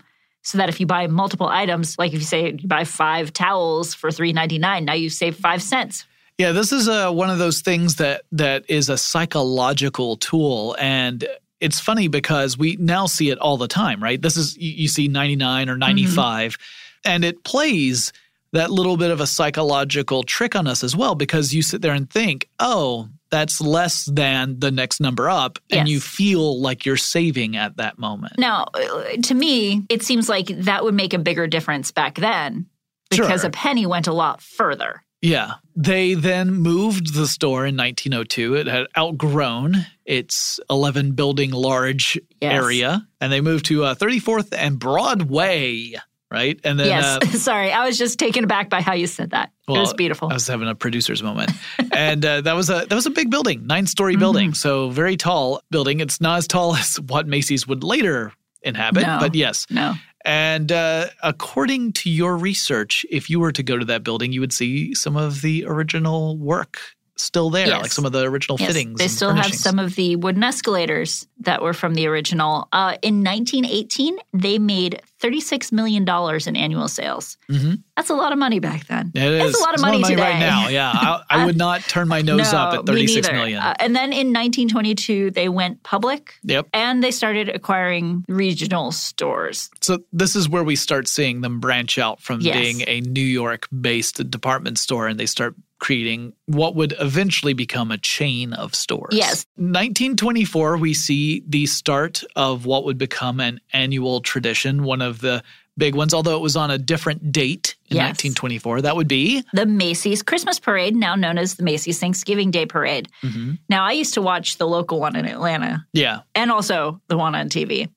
So 0.48 0.56
that 0.56 0.70
if 0.70 0.80
you 0.80 0.86
buy 0.86 1.06
multiple 1.08 1.46
items, 1.46 1.98
like 1.98 2.14
if 2.14 2.20
you 2.20 2.24
say 2.24 2.52
you 2.58 2.66
buy 2.66 2.84
five 2.84 3.34
towels 3.34 3.92
for 3.92 4.08
$3.99, 4.08 4.84
now 4.84 4.94
you 4.94 5.10
save 5.10 5.36
five 5.36 5.62
cents. 5.62 6.06
yeah, 6.38 6.52
this 6.52 6.72
is 6.72 6.88
uh, 6.88 7.12
one 7.12 7.28
of 7.28 7.36
those 7.36 7.60
things 7.60 7.96
that 7.96 8.22
that 8.32 8.64
is 8.66 8.88
a 8.88 8.96
psychological 8.96 10.16
tool 10.16 10.74
and 10.78 11.28
it's 11.60 11.80
funny 11.80 12.08
because 12.08 12.56
we 12.56 12.76
now 12.76 13.04
see 13.04 13.28
it 13.28 13.38
all 13.38 13.58
the 13.58 13.68
time, 13.68 14.02
right? 14.02 14.22
This 14.22 14.38
is 14.38 14.56
you, 14.56 14.70
you 14.70 14.88
see 14.88 15.06
99 15.06 15.68
or 15.68 15.76
95 15.76 16.56
and 17.04 17.26
it 17.26 17.44
plays 17.44 18.14
that 18.52 18.70
little 18.70 18.96
bit 18.96 19.10
of 19.10 19.20
a 19.20 19.26
psychological 19.26 20.22
trick 20.22 20.56
on 20.56 20.66
us 20.66 20.82
as 20.84 20.96
well 20.96 21.14
because 21.14 21.52
you 21.54 21.62
sit 21.62 21.82
there 21.82 21.92
and 21.94 22.08
think, 22.08 22.48
"Oh, 22.58 23.08
that's 23.30 23.60
less 23.60 24.04
than 24.06 24.58
the 24.60 24.70
next 24.70 25.00
number 25.00 25.28
up," 25.28 25.58
and 25.70 25.86
Yes. 25.86 25.94
you 25.94 26.00
feel 26.00 26.60
like 26.60 26.86
you're 26.86 26.96
saving 26.96 27.56
at 27.56 27.76
that 27.76 27.98
moment. 27.98 28.38
Now, 28.38 28.68
uh, 28.74 29.16
to 29.22 29.34
me, 29.34 29.82
it 29.88 30.02
seems 30.02 30.28
like 30.28 30.46
that 30.46 30.84
would 30.84 30.94
make 30.94 31.12
a 31.14 31.18
bigger 31.18 31.46
difference 31.46 31.90
back 31.92 32.14
then 32.16 32.66
because 33.10 33.40
Sure. 33.42 33.48
a 33.48 33.50
penny 33.50 33.84
went 33.86 34.06
a 34.06 34.12
lot 34.12 34.40
further. 34.42 35.02
Yeah. 35.20 35.54
They 35.74 36.14
then 36.14 36.52
moved 36.54 37.12
the 37.14 37.26
store 37.26 37.66
in 37.66 37.74
1902. 37.74 38.54
It 38.54 38.66
had 38.68 38.86
outgrown 38.96 39.84
its 40.06 40.60
11 40.70 41.12
building 41.12 41.50
large 41.50 42.18
Yes. 42.40 42.52
area, 42.52 43.06
and 43.20 43.32
they 43.32 43.40
moved 43.40 43.66
to 43.66 43.84
uh, 43.84 43.94
34th 43.96 44.52
and 44.56 44.78
Broadway, 44.78 45.94
right? 46.30 46.58
And 46.64 46.78
then, 46.78 46.86
yes. 46.88 47.04
uh, 47.04 47.26
Sorry, 47.38 47.70
I 47.72 47.86
was 47.86 47.96
just 47.98 48.18
taken 48.18 48.44
aback 48.44 48.68
by 48.70 48.80
how 48.80 48.94
you 48.94 49.06
said 49.06 49.30
that. 49.30 49.50
it 49.68 49.72
was 49.72 49.94
beautiful. 49.94 50.28
I 50.30 50.34
was 50.34 50.46
having 50.46 50.68
a 50.68 50.74
producer's 50.74 51.22
moment, 51.22 51.50
and 51.92 52.24
uh, 52.24 52.40
that 52.42 52.54
was 52.54 52.70
a 52.70 52.86
that 52.88 52.94
was 52.94 53.06
a 53.06 53.10
big 53.10 53.30
building, 53.30 53.66
nine 53.66 53.86
story 53.86 54.12
Mm-hmm. 54.14 54.20
building, 54.20 54.54
so 54.54 54.90
very 54.90 55.16
tall 55.16 55.60
building. 55.70 56.00
It's 56.00 56.20
not 56.20 56.38
as 56.38 56.46
tall 56.48 56.74
as 56.82 56.96
what 57.00 57.26
Macy's 57.26 57.66
would 57.66 57.82
later 57.84 58.32
inhabit, 58.62 59.02
No. 59.06 59.18
but 59.20 59.34
yes. 59.34 59.66
no. 59.70 59.94
And 60.24 60.72
uh, 60.72 61.06
according 61.22 61.92
to 61.94 62.10
your 62.10 62.36
research, 62.36 63.06
if 63.08 63.30
you 63.30 63.38
were 63.40 63.52
to 63.52 63.62
go 63.62 63.78
to 63.78 63.84
that 63.86 64.02
building, 64.02 64.32
you 64.32 64.40
would 64.40 64.52
see 64.52 64.94
some 64.94 65.16
of 65.16 65.40
the 65.42 65.64
original 65.66 66.36
work 66.36 66.80
still 67.20 67.50
there, 67.50 67.66
Yes. 67.66 67.82
like 67.82 67.92
some 67.92 68.04
of 68.06 68.12
the 68.12 68.22
original 68.24 68.56
Yes, 68.58 68.68
fittings. 68.72 68.98
they 68.98 69.08
still 69.08 69.34
have 69.34 69.52
some 69.54 69.78
of 69.78 69.94
the 69.96 70.16
wooden 70.16 70.42
escalators 70.44 71.26
that 71.40 71.62
were 71.62 71.72
from 71.72 71.94
the 71.94 72.06
original. 72.06 72.68
Uh, 72.72 72.96
in 73.02 73.22
1918, 73.22 74.16
they 74.32 74.58
made 74.58 75.02
$36 75.22 75.72
million 75.72 76.06
in 76.46 76.56
annual 76.56 76.86
sales. 76.88 77.36
Mhm. 77.50 77.82
That's 77.96 78.10
a 78.10 78.14
lot 78.14 78.32
of 78.32 78.38
money 78.38 78.60
back 78.60 78.86
then. 78.86 79.10
It 79.14 79.22
is. 79.22 79.42
That's 79.52 79.60
a 79.60 79.64
lot 79.64 79.74
of 79.74 79.80
money, 79.80 80.02
today. 80.02 80.22
right 80.22 80.38
now. 80.38 80.68
Yeah, 80.68 80.90
I, 80.92 81.22
I 81.30 81.46
would 81.46 81.56
not 81.56 81.80
turn 81.82 82.06
my 82.06 82.22
nose 82.22 82.52
no, 82.52 82.58
up 82.58 82.74
at 82.74 82.86
thirty-six 82.86 83.30
million. 83.32 83.60
Uh, 83.60 83.74
and 83.80 83.96
then 83.96 84.12
in 84.12 84.32
1922, 84.32 85.32
they 85.32 85.48
went 85.48 85.82
public 85.82 86.34
yep. 86.44 86.68
and 86.72 87.02
they 87.02 87.10
started 87.10 87.48
acquiring 87.48 88.24
regional 88.28 88.92
stores. 88.92 89.70
So 89.80 89.98
this 90.12 90.36
is 90.36 90.48
where 90.48 90.62
we 90.62 90.76
start 90.76 91.08
seeing 91.08 91.40
them 91.40 91.58
branch 91.58 91.98
out 91.98 92.20
from 92.20 92.40
Yes. 92.40 92.56
being 92.56 92.84
a 92.86 93.00
New 93.00 93.20
York-based 93.20 94.30
department 94.30 94.78
store, 94.78 95.08
and 95.08 95.18
they 95.18 95.26
start 95.26 95.56
creating 95.78 96.32
what 96.46 96.74
would 96.74 96.94
eventually 97.00 97.52
become 97.52 97.90
a 97.90 97.98
chain 97.98 98.52
of 98.52 98.74
stores. 98.74 99.14
Yes. 99.14 99.46
1924, 99.56 100.76
we 100.76 100.94
see 100.94 101.42
the 101.46 101.66
start 101.66 102.24
of 102.36 102.66
what 102.66 102.84
would 102.84 102.98
become 102.98 103.40
an 103.40 103.60
annual 103.72 104.20
tradition, 104.20 104.82
one 104.82 105.00
of 105.00 105.20
the 105.20 105.42
big 105.76 105.94
ones, 105.94 106.12
although 106.12 106.36
it 106.36 106.40
was 106.40 106.56
on 106.56 106.72
a 106.72 106.78
different 106.78 107.30
date 107.30 107.76
in 107.88 107.96
Yes. 107.96 108.08
1924. 108.08 108.82
That 108.82 108.96
would 108.96 109.06
be 109.06 109.44
The 109.52 109.64
Macy's 109.64 110.22
Christmas 110.22 110.58
Parade, 110.58 110.96
now 110.96 111.14
known 111.14 111.38
as 111.38 111.54
the 111.54 111.62
Macy's 111.62 112.00
Thanksgiving 112.00 112.50
Day 112.50 112.66
Parade. 112.66 113.08
Mm-hmm. 113.22 113.52
Now, 113.68 113.84
I 113.84 113.92
used 113.92 114.14
to 114.14 114.22
watch 114.22 114.58
the 114.58 114.66
local 114.66 114.98
one 114.98 115.14
in 115.14 115.24
Atlanta 115.24 115.86
yeah, 115.92 116.20
and 116.34 116.50
also 116.50 117.00
the 117.06 117.16
one 117.16 117.36
on 117.36 117.48
TV. 117.48 117.88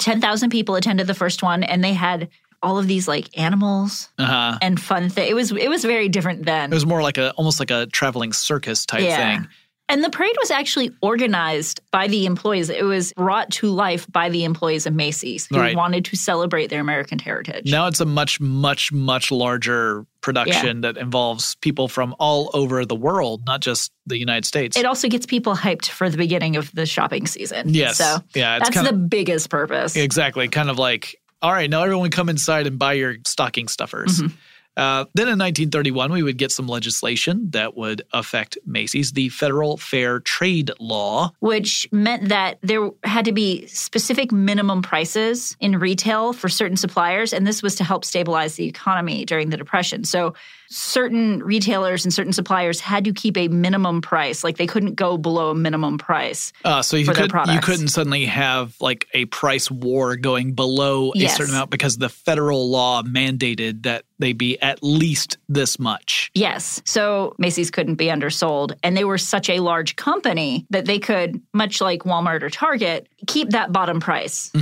10,000 0.00 0.50
people 0.50 0.74
attended 0.74 1.06
the 1.06 1.14
first 1.14 1.42
one 1.42 1.62
and 1.62 1.84
they 1.84 1.92
had 1.92 2.28
all 2.62 2.78
of 2.78 2.86
these 2.86 3.08
like 3.08 3.28
animals 3.38 4.08
uh-huh. 4.18 4.58
and 4.60 4.80
fun 4.80 5.08
things. 5.08 5.30
It 5.30 5.34
was 5.34 5.52
it 5.52 5.68
was 5.68 5.84
very 5.84 6.08
different 6.08 6.44
then. 6.44 6.70
It 6.70 6.74
was 6.74 6.86
more 6.86 7.02
like 7.02 7.18
a 7.18 7.30
almost 7.32 7.60
like 7.60 7.70
a 7.70 7.86
traveling 7.86 8.32
circus 8.32 8.84
type 8.86 9.02
Yeah. 9.02 9.16
thing. 9.40 9.48
And 9.88 10.04
the 10.04 10.10
parade 10.10 10.36
was 10.40 10.52
actually 10.52 10.92
organized 11.02 11.80
by 11.90 12.06
the 12.06 12.24
employees. 12.24 12.70
It 12.70 12.84
was 12.84 13.12
brought 13.14 13.50
to 13.54 13.66
life 13.70 14.06
by 14.12 14.28
the 14.28 14.44
employees 14.44 14.86
of 14.86 14.94
Macy's 14.94 15.46
who 15.46 15.58
Right. 15.58 15.74
wanted 15.74 16.04
to 16.04 16.16
celebrate 16.16 16.68
their 16.70 16.80
American 16.80 17.18
heritage. 17.18 17.68
Now 17.68 17.88
it's 17.88 17.98
a 18.00 18.04
much, 18.04 18.40
much, 18.40 18.92
much 18.92 19.32
larger 19.32 20.06
production 20.20 20.82
that 20.82 20.96
involves 20.96 21.56
people 21.56 21.88
from 21.88 22.14
all 22.20 22.50
over 22.54 22.84
the 22.84 22.94
world, 22.94 23.42
not 23.46 23.62
just 23.62 23.90
the 24.06 24.16
United 24.16 24.44
States. 24.44 24.76
It 24.76 24.84
also 24.86 25.08
gets 25.08 25.26
people 25.26 25.56
hyped 25.56 25.86
for 25.88 26.08
the 26.08 26.18
beginning 26.18 26.54
of 26.54 26.70
the 26.72 26.86
shopping 26.86 27.26
season. 27.26 27.74
Yes. 27.74 27.98
So 27.98 28.18
Yeah, 28.34 28.58
that's 28.60 28.70
kinda- 28.70 28.92
the 28.92 28.96
biggest 28.96 29.50
purpose. 29.50 29.96
exactly. 29.96 30.46
Kind 30.46 30.70
of 30.70 30.78
like, 30.78 31.16
all 31.42 31.52
right, 31.52 31.70
now 31.70 31.82
everyone 31.82 32.10
come 32.10 32.28
inside 32.28 32.66
and 32.66 32.78
buy 32.78 32.94
your 32.94 33.16
stocking 33.24 33.68
stuffers. 33.68 34.20
Mm-hmm. 34.20 34.34
Uh, 34.76 35.04
then 35.14 35.26
in 35.26 35.38
1931, 35.38 36.12
we 36.12 36.22
would 36.22 36.38
get 36.38 36.52
some 36.52 36.66
legislation 36.66 37.50
that 37.50 37.76
would 37.76 38.02
affect 38.12 38.56
Macy's, 38.64 39.12
the 39.12 39.28
Federal 39.28 39.76
Fair 39.76 40.20
Trade 40.20 40.70
Law. 40.78 41.32
which 41.40 41.88
meant 41.92 42.28
that 42.28 42.58
there 42.62 42.88
had 43.04 43.24
to 43.24 43.32
be 43.32 43.66
specific 43.66 44.32
minimum 44.32 44.80
prices 44.80 45.56
in 45.60 45.78
retail 45.78 46.32
for 46.32 46.48
certain 46.48 46.76
suppliers. 46.76 47.32
And 47.32 47.46
this 47.46 47.62
was 47.62 47.74
to 47.76 47.84
help 47.84 48.04
stabilize 48.04 48.54
the 48.54 48.66
economy 48.66 49.24
during 49.24 49.50
the 49.50 49.56
Depression. 49.56 50.04
So 50.04 50.34
certain 50.70 51.42
retailers 51.42 52.04
and 52.04 52.14
certain 52.14 52.32
suppliers 52.32 52.80
had 52.80 53.04
to 53.04 53.12
keep 53.12 53.36
a 53.36 53.48
minimum 53.48 54.00
price, 54.00 54.44
like 54.44 54.56
they 54.56 54.66
couldn't 54.66 54.94
go 54.94 55.18
below 55.18 55.50
a 55.50 55.54
minimum 55.54 55.98
price. 55.98 56.52
Uh, 56.64 56.80
so 56.80 56.96
you, 56.96 57.04
For 57.04 57.12
their 57.12 57.28
could, 57.28 57.48
you 57.48 57.60
couldn't 57.60 57.88
suddenly 57.88 58.24
have 58.26 58.74
like 58.80 59.08
a 59.12 59.24
price 59.26 59.70
war 59.70 60.16
going 60.16 60.54
below 60.54 61.12
a 61.14 61.28
certain 61.28 61.54
amount 61.54 61.70
because 61.70 61.98
the 61.98 62.08
federal 62.08 62.70
law 62.70 63.02
mandated 63.02 63.82
that 63.82 64.04
they 64.18 64.32
be 64.32 64.60
at 64.60 64.82
least 64.82 65.38
this 65.48 65.78
much. 65.78 66.30
Yes. 66.34 66.80
So 66.84 67.34
Macy's 67.38 67.70
couldn't 67.70 67.96
be 67.96 68.10
undersold. 68.10 68.74
And 68.82 68.96
they 68.96 69.04
were 69.04 69.18
such 69.18 69.50
a 69.50 69.60
large 69.60 69.96
company 69.96 70.66
that 70.70 70.84
they 70.84 70.98
could, 70.98 71.40
much 71.52 71.80
like 71.80 72.02
Walmart 72.02 72.42
or 72.42 72.50
Target, 72.50 73.08
keep 73.26 73.50
that 73.50 73.72
bottom 73.72 73.98
price. 73.98 74.52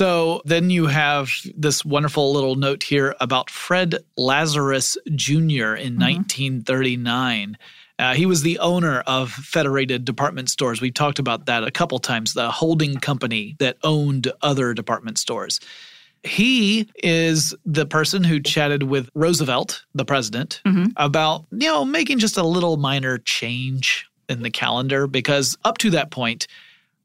So 0.00 0.40
then 0.46 0.70
you 0.70 0.86
have 0.86 1.30
this 1.54 1.84
wonderful 1.84 2.32
little 2.32 2.54
note 2.54 2.82
here 2.82 3.14
about 3.20 3.50
Fred 3.50 3.96
Lazarus 4.16 4.96
Jr. 5.14 5.74
in 5.74 5.98
1939. 5.98 7.58
Uh, 7.98 8.14
he 8.14 8.24
was 8.24 8.40
the 8.40 8.58
owner 8.60 9.00
of 9.00 9.30
Federated 9.30 10.06
Department 10.06 10.48
Stores. 10.48 10.80
We've 10.80 10.94
talked 10.94 11.18
about 11.18 11.44
that 11.44 11.64
a 11.64 11.70
couple 11.70 11.98
times, 11.98 12.32
the 12.32 12.50
holding 12.50 12.96
company 12.96 13.56
that 13.58 13.76
owned 13.84 14.32
other 14.40 14.72
department 14.72 15.18
stores. 15.18 15.60
He 16.24 16.88
is 17.04 17.54
the 17.66 17.84
person 17.84 18.24
who 18.24 18.40
chatted 18.40 18.84
with 18.84 19.10
Roosevelt, 19.14 19.84
the 19.94 20.06
president, 20.06 20.62
about, 20.96 21.44
you 21.50 21.68
know, 21.68 21.84
making 21.84 22.20
just 22.20 22.38
a 22.38 22.42
little 22.42 22.78
minor 22.78 23.18
change 23.18 24.08
in 24.30 24.40
the 24.40 24.50
calendar 24.50 25.06
because 25.06 25.58
up 25.62 25.76
to 25.76 25.90
that 25.90 26.10
point, 26.10 26.46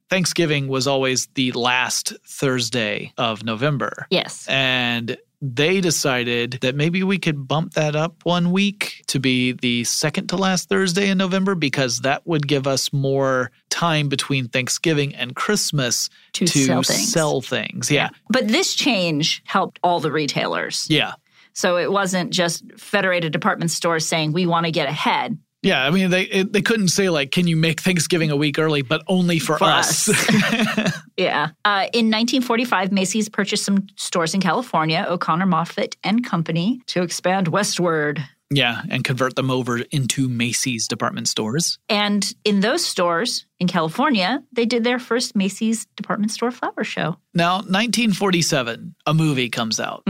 Thanksgiving 0.09 0.67
was 0.67 0.87
always 0.87 1.27
the 1.35 1.51
last 1.53 2.13
Thursday 2.27 3.11
of 3.17 3.43
November. 3.43 4.07
Yes. 4.09 4.45
And 4.47 5.17
they 5.41 5.81
decided 5.81 6.59
that 6.61 6.75
maybe 6.75 7.03
we 7.03 7.19
could 7.19 7.47
bump 7.47 7.73
that 7.73 7.95
up 7.95 8.23
one 8.23 8.51
week 8.51 9.03
to 9.07 9.19
be 9.19 9.51
the 9.51 9.83
second 9.83 10.27
to 10.29 10.37
last 10.37 10.69
Thursday 10.69 11.09
in 11.09 11.17
November 11.17 11.53
because 11.55 11.99
that 11.99 12.25
would 12.25 12.47
give 12.47 12.65
us 12.65 12.91
more 12.93 13.51
time 13.69 14.07
between 14.07 14.47
Thanksgiving 14.47 15.13
and 15.13 15.35
Christmas 15.35 16.09
To 16.33 16.47
sell 16.47 16.83
things. 16.83 17.11
sell 17.11 17.41
things. 17.41 17.91
Yeah. 17.91 18.09
But 18.29 18.47
this 18.47 18.73
change 18.75 19.43
helped 19.45 19.79
all 19.83 19.99
the 19.99 20.11
retailers. 20.11 20.87
Yeah. 20.89 21.13
So 21.53 21.77
it 21.77 21.91
wasn't 21.91 22.31
just 22.31 22.63
federated 22.77 23.31
department 23.31 23.71
stores 23.71 24.05
saying 24.07 24.33
we 24.33 24.45
want 24.45 24.65
to 24.65 24.71
get 24.71 24.89
ahead. 24.89 25.37
Yeah, 25.65 25.83
I 25.83 25.89
mean 25.89 26.11
they 26.11 26.43
they 26.43 26.61
couldn't 26.61 26.89
say 26.89 27.09
like, 27.09 27.31
"Can 27.31 27.47
you 27.47 27.57
make 27.57 27.81
Thanksgiving 27.81 28.29
a 28.31 28.35
week 28.35 28.57
early?" 28.59 28.83
But 28.83 29.01
only 29.07 29.39
for, 29.39 29.57
For 29.57 29.65
us. 29.65 30.07
Yeah. 31.17 31.51
Uh, 31.63 31.87
in 31.93 32.11
1945, 32.11 32.91
Macy's 32.91 33.29
purchased 33.29 33.63
some 33.65 33.87
stores 33.95 34.33
in 34.33 34.41
California, 34.41 35.05
O'Connor 35.09 35.45
Moffatt 35.47 35.95
and 36.03 36.25
Company, 36.25 36.81
to 36.87 37.01
expand 37.03 37.47
westward. 37.47 38.21
yeah, 38.51 38.81
and 38.91 39.03
convert 39.03 39.35
them 39.35 39.49
over 39.49 39.79
into 39.91 40.27
Macy's 40.29 40.87
department 40.87 41.27
stores. 41.29 41.79
And 41.89 42.23
in 42.43 42.59
those 42.59 42.85
stores 42.85 43.45
in 43.59 43.67
California, 43.67 44.43
they 44.51 44.65
did 44.65 44.83
their 44.83 44.99
first 44.99 45.35
Macy's 45.35 45.87
department 45.95 46.31
store 46.31 46.51
flower 46.51 46.83
show. 46.83 47.17
Now, 47.33 47.55
1947, 47.61 48.95
a 49.07 49.13
movie 49.13 49.49
comes 49.49 49.79
out, 49.79 50.03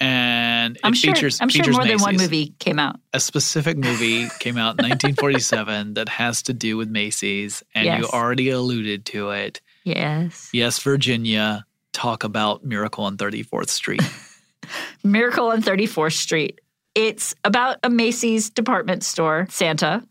and 0.00 0.76
it 0.76 0.80
I'm 0.84 0.92
sure. 0.94 1.14
features 1.14 1.38
I'm 1.40 1.48
sure 1.48 1.64
features 1.64 1.76
more 1.76 1.86
than 1.86 1.98
one 2.00 2.16
movie 2.16 2.54
came 2.58 2.78
out. 2.78 2.98
A 3.12 3.20
specific 3.20 3.76
movie 3.76 4.28
came 4.40 4.56
out 4.58 4.78
in 4.78 4.84
1947 4.88 5.94
that 5.94 6.08
has 6.08 6.42
to 6.42 6.52
do 6.52 6.76
with 6.76 6.88
Macy's, 6.90 7.62
and 7.74 8.00
you 8.00 8.08
already 8.08 8.50
alluded 8.50 9.04
to 9.06 9.30
it. 9.30 9.60
Yes. 9.84 10.50
Yes, 10.52 10.78
Virginia. 10.80 11.64
Talk 11.92 12.24
about 12.24 12.64
Miracle 12.64 13.04
on 13.04 13.16
34th 13.16 13.70
Street. 13.70 14.02
Miracle 15.04 15.48
on 15.48 15.62
34th 15.62 16.12
Street. 16.12 16.60
It's 16.94 17.34
about 17.44 17.78
a 17.82 17.90
Macy's 17.90 18.50
department 18.50 19.02
store, 19.04 19.46
Santa, 19.50 20.02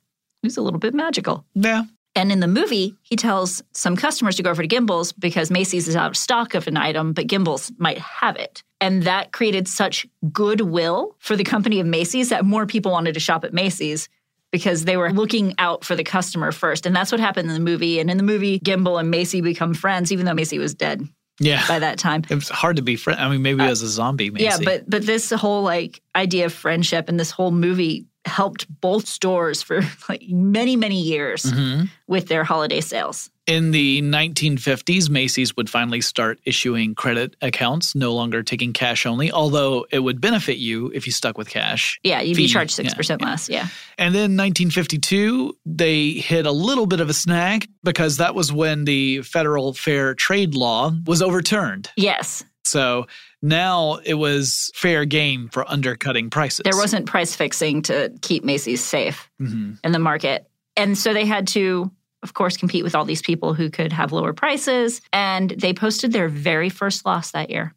who's 0.41 0.57
a 0.57 0.61
little 0.61 0.79
bit 0.79 0.93
magical. 0.93 1.45
yeah, 1.53 1.83
And 2.15 2.31
in 2.31 2.39
the 2.39 2.47
movie, 2.47 2.95
he 3.01 3.17
tells 3.17 3.61
some 3.73 3.97
customers 3.97 4.37
to 4.37 4.43
go 4.43 4.49
over 4.49 4.61
to 4.61 4.67
Gimbel's 4.67 5.11
because 5.11 5.51
Macy's 5.51 5.87
is 5.87 5.95
out 5.95 6.11
of 6.11 6.17
stock 6.17 6.55
of 6.55 6.67
an 6.67 6.77
item, 6.77 7.11
but 7.11 7.27
Gimbel's 7.27 7.71
might 7.77 7.97
have 7.97 8.37
it. 8.37 8.63
And 8.79 9.03
that 9.03 9.33
created 9.33 9.67
such 9.67 10.07
goodwill 10.31 11.15
for 11.19 11.35
the 11.35 11.43
company 11.43 11.79
of 11.79 11.87
Macy's 11.87 12.29
that 12.29 12.45
more 12.45 12.65
people 12.65 12.93
wanted 12.93 13.15
to 13.15 13.19
shop 13.19 13.43
at 13.43 13.53
Macy's 13.53 14.07
because 14.51 14.85
they 14.85 14.95
were 14.95 15.11
looking 15.11 15.53
out 15.57 15.83
for 15.83 15.95
the 15.97 16.03
customer 16.03 16.53
first. 16.53 16.85
And 16.85 16.95
that's 16.95 17.11
what 17.11 17.19
happened 17.19 17.49
in 17.49 17.53
the 17.53 17.59
movie. 17.59 17.99
And 17.99 18.09
in 18.09 18.15
the 18.15 18.23
movie, 18.23 18.59
Gimbel 18.59 18.97
and 18.97 19.11
Macy 19.11 19.41
become 19.41 19.73
friends, 19.73 20.11
even 20.13 20.25
though 20.25 20.33
Macy 20.33 20.57
was 20.57 20.73
dead 20.73 21.05
yeah. 21.39 21.67
by 21.67 21.79
that 21.79 21.97
time. 21.97 22.23
It 22.29 22.35
was 22.35 22.49
hard 22.49 22.77
to 22.77 22.81
be 22.81 22.95
friend. 22.95 23.19
I 23.19 23.29
mean, 23.29 23.41
maybe 23.41 23.61
uh, 23.61 23.69
as 23.69 23.81
a 23.81 23.89
zombie, 23.89 24.29
Macy. 24.29 24.45
Yeah, 24.45 24.57
but 24.63 24.89
but 24.89 25.05
this 25.05 25.31
whole 25.31 25.63
like 25.63 26.01
idea 26.15 26.45
of 26.45 26.53
friendship 26.53 27.09
and 27.09 27.19
this 27.19 27.31
whole 27.31 27.51
movie 27.51 28.05
helped 28.25 28.65
both 28.81 29.07
stores 29.07 29.61
for 29.61 29.81
like 30.09 30.23
many 30.29 30.75
many 30.75 31.01
years 31.01 31.43
Mm-hmm. 31.43 31.85
with 32.07 32.27
their 32.27 32.43
holiday 32.43 32.81
sales. 32.81 33.29
In 33.47 33.69
the 33.69 34.01
1950s, 34.01 35.07
Macy's 35.07 35.55
would 35.55 35.69
finally 35.69 36.01
start 36.01 36.39
issuing 36.45 36.95
credit 36.95 37.35
accounts, 37.43 37.93
no 37.93 38.11
longer 38.15 38.41
taking 38.41 38.73
cash 38.73 39.05
only, 39.05 39.31
although 39.31 39.85
it 39.91 39.99
would 39.99 40.19
benefit 40.19 40.57
you 40.57 40.91
if 40.95 41.05
you 41.05 41.11
stuck 41.11 41.37
with 41.37 41.47
cash. 41.47 41.99
Yeah, 42.01 42.21
you'd 42.21 42.37
be 42.37 42.47
charged 42.47 42.71
six 42.71 42.95
percent 42.95 43.21
less. 43.21 43.47
Yeah, 43.47 43.67
And 43.99 44.15
then 44.15 44.35
1952, 44.35 45.55
they 45.65 46.11
hit 46.11 46.45
a 46.45 46.51
little 46.51 46.87
bit 46.87 46.99
of 46.99 47.09
a 47.09 47.13
snag 47.13 47.67
because 47.83 48.17
that 48.17 48.33
was 48.33 48.51
when 48.51 48.85
the 48.85 49.21
federal 49.21 49.73
fair 49.73 50.15
trade 50.15 50.55
law 50.55 50.91
was 51.05 51.21
overturned. 51.21 51.89
yes, 51.95 52.43
So 52.63 53.05
now 53.45 53.99
it 54.03 54.15
was 54.15 54.71
fair 54.75 55.05
game 55.05 55.49
for 55.51 55.69
undercutting 55.69 56.29
prices. 56.29 56.61
there 56.63 56.75
wasn't 56.75 57.05
price 57.05 57.35
fixing 57.35 57.81
to 57.83 58.11
keep 58.21 58.43
Macy's 58.43 58.83
safe 58.83 59.29
Mhm. 59.41 59.77
in 59.83 59.91
the 59.91 59.99
market, 59.99 60.47
and 60.75 60.97
so 60.97 61.13
they 61.13 61.25
had 61.25 61.47
to. 61.49 61.91
Of 62.23 62.33
course, 62.33 62.57
compete 62.57 62.83
with 62.83 62.95
all 62.95 63.05
these 63.05 63.21
people 63.21 63.53
who 63.53 63.69
could 63.69 63.93
have 63.93 64.11
lower 64.11 64.33
prices. 64.33 64.99
And 65.13 65.51
they 65.51 65.73
posted 65.73 66.11
their 66.11 66.27
very 66.27 66.69
first 66.69 67.05
loss 67.05 67.29
that 67.31 67.51
year. 67.51 67.75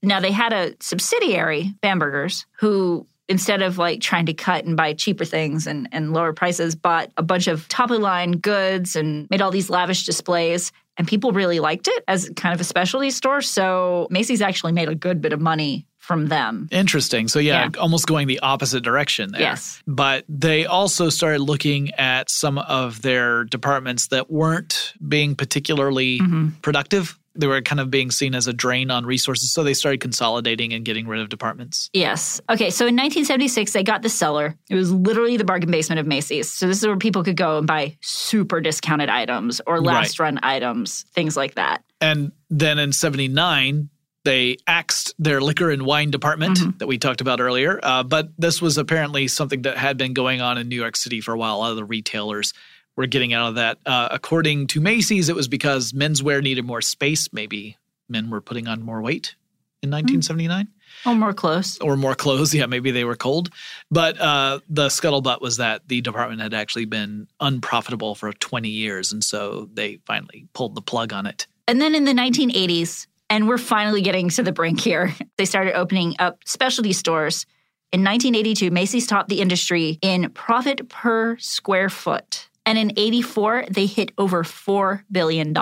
Now 0.00 0.20
they 0.20 0.30
had 0.30 0.52
a 0.52 0.74
subsidiary, 0.78 1.74
Bambergers, 1.82 2.44
who 2.60 3.04
instead 3.28 3.60
of 3.60 3.76
like 3.76 4.00
trying 4.00 4.26
to 4.26 4.32
cut 4.32 4.64
and 4.64 4.76
buy 4.76 4.92
cheaper 4.94 5.24
things 5.24 5.66
and, 5.66 5.88
and 5.90 6.12
lower 6.12 6.32
prices, 6.32 6.76
bought 6.76 7.10
a 7.16 7.22
bunch 7.22 7.48
of 7.48 7.66
top 7.66 7.90
of 7.90 7.98
line 8.00 8.32
goods 8.32 8.94
and 8.94 9.28
made 9.28 9.42
all 9.42 9.50
these 9.50 9.68
lavish 9.68 10.04
displays. 10.06 10.70
And 10.98 11.06
people 11.08 11.32
really 11.32 11.60
liked 11.60 11.88
it 11.88 12.04
as 12.08 12.30
kind 12.36 12.52
of 12.54 12.60
a 12.60 12.64
specialty 12.64 13.10
store. 13.10 13.40
So 13.40 14.08
Macy's 14.10 14.42
actually 14.42 14.72
made 14.72 14.88
a 14.88 14.94
good 14.94 15.20
bit 15.22 15.32
of 15.32 15.40
money 15.40 15.86
from 15.98 16.26
them. 16.26 16.68
Interesting. 16.72 17.28
So 17.28 17.38
yeah, 17.38 17.64
Yeah. 17.72 17.80
almost 17.80 18.06
going 18.06 18.26
the 18.26 18.40
opposite 18.40 18.82
direction 18.82 19.30
there. 19.32 19.42
Yes. 19.42 19.82
But 19.86 20.24
they 20.28 20.64
also 20.66 21.08
started 21.10 21.40
looking 21.40 21.90
at 21.94 22.30
some 22.30 22.56
of 22.58 23.02
their 23.02 23.44
departments 23.44 24.08
that 24.08 24.30
weren't 24.30 24.94
being 25.06 25.34
particularly 25.36 26.18
Mm-hmm. 26.20 26.48
productive. 26.62 27.18
They 27.38 27.46
were 27.46 27.62
kind 27.62 27.80
of 27.80 27.90
being 27.90 28.10
seen 28.10 28.34
as 28.34 28.46
a 28.46 28.52
drain 28.52 28.90
on 28.90 29.06
resources, 29.06 29.52
so 29.52 29.62
they 29.62 29.72
started 29.74 30.00
consolidating 30.00 30.72
and 30.72 30.84
getting 30.84 31.06
rid 31.06 31.20
of 31.20 31.28
departments. 31.28 31.88
Yes. 31.92 32.40
Okay. 32.50 32.70
So 32.70 32.84
in 32.86 32.94
1976, 32.96 33.72
they 33.72 33.82
got 33.82 34.02
the 34.02 34.08
cellar. 34.08 34.56
It 34.68 34.74
was 34.74 34.92
literally 34.92 35.36
the 35.36 35.44
bargain 35.44 35.70
basement 35.70 36.00
of 36.00 36.06
Macy's. 36.06 36.50
So 36.50 36.66
this 36.66 36.78
is 36.80 36.86
where 36.86 36.96
people 36.96 37.22
could 37.24 37.36
go 37.36 37.58
and 37.58 37.66
buy 37.66 37.96
super 38.00 38.60
discounted 38.60 39.08
items 39.08 39.60
or 39.66 39.80
last 39.80 40.18
run 40.18 40.38
items, 40.42 41.04
things 41.14 41.36
like 41.36 41.54
that. 41.54 41.84
And 42.00 42.32
then 42.50 42.78
in 42.78 42.92
79, 42.92 43.88
they 44.24 44.56
axed 44.66 45.14
their 45.18 45.40
liquor 45.40 45.70
and 45.70 45.82
wine 45.86 46.10
department 46.10 46.58
Mm-hmm. 46.58 46.78
that 46.78 46.86
we 46.86 46.98
talked 46.98 47.20
about 47.20 47.40
earlier. 47.40 47.78
Uh, 47.82 48.02
but 48.02 48.28
this 48.36 48.60
was 48.60 48.76
apparently 48.78 49.28
something 49.28 49.62
that 49.62 49.76
had 49.78 49.96
been 49.96 50.12
going 50.12 50.40
on 50.40 50.58
in 50.58 50.68
New 50.68 50.76
York 50.76 50.96
City 50.96 51.20
for 51.20 51.32
a 51.32 51.38
while. 51.38 51.56
A 51.56 51.58
lot 51.58 51.70
of 51.70 51.76
the 51.76 51.84
retailers 51.84 52.52
were 52.98 53.06
getting 53.06 53.32
out 53.32 53.50
of 53.50 53.54
that. 53.54 53.78
Uh, 53.86 54.08
according 54.10 54.66
to 54.66 54.80
Macy's, 54.80 55.28
it 55.28 55.36
was 55.36 55.46
because 55.46 55.92
menswear 55.92 56.42
needed 56.42 56.64
more 56.64 56.82
space. 56.82 57.32
Maybe 57.32 57.76
men 58.08 58.28
were 58.28 58.40
putting 58.40 58.66
on 58.66 58.82
more 58.82 59.00
weight 59.00 59.36
in 59.82 59.90
1979 59.90 60.66
Oh, 61.06 61.14
more 61.14 61.32
clothes. 61.32 61.78
or 61.80 61.96
more 61.96 62.16
clothes. 62.16 62.52
Yeah, 62.58 62.66
maybe 62.66 62.90
they 62.90 63.04
were 63.04 63.14
cold. 63.14 63.50
But 63.88 64.20
uh, 64.20 64.58
the 64.68 64.88
scuttlebutt 64.88 65.40
was 65.40 65.58
that 65.58 65.86
the 65.86 66.00
department 66.00 66.40
had 66.42 66.54
actually 66.54 66.86
been 66.86 67.28
unprofitable 67.38 68.16
for 68.16 68.32
20 68.32 68.68
years. 68.68 69.12
And 69.12 69.22
so 69.22 69.68
they 69.72 70.00
finally 70.04 70.48
pulled 70.52 70.74
the 70.74 70.82
plug 70.82 71.12
on 71.12 71.24
it. 71.26 71.46
And 71.68 71.80
then 71.80 71.94
in 71.94 72.04
the 72.04 72.12
1980s, 72.14 73.06
and 73.30 73.46
we're 73.46 73.58
finally 73.58 74.02
getting 74.02 74.28
to 74.30 74.42
the 74.42 74.50
brink 74.50 74.80
here, 74.80 75.14
they 75.36 75.44
started 75.44 75.76
opening 75.76 76.16
up 76.18 76.38
specialty 76.46 76.92
stores. 76.92 77.46
In 77.92 78.00
1982, 78.00 78.72
Macy's 78.72 79.06
topped 79.06 79.28
the 79.28 79.40
industry 79.40 79.98
in 80.02 80.30
profit 80.30 80.88
per 80.88 81.38
square 81.38 81.88
foot. 81.88 82.48
And 82.68 82.76
in 82.76 82.92
84, 82.98 83.64
they 83.70 83.86
hit 83.86 84.12
over 84.18 84.44
$4 84.44 85.02
billion. 85.10 85.54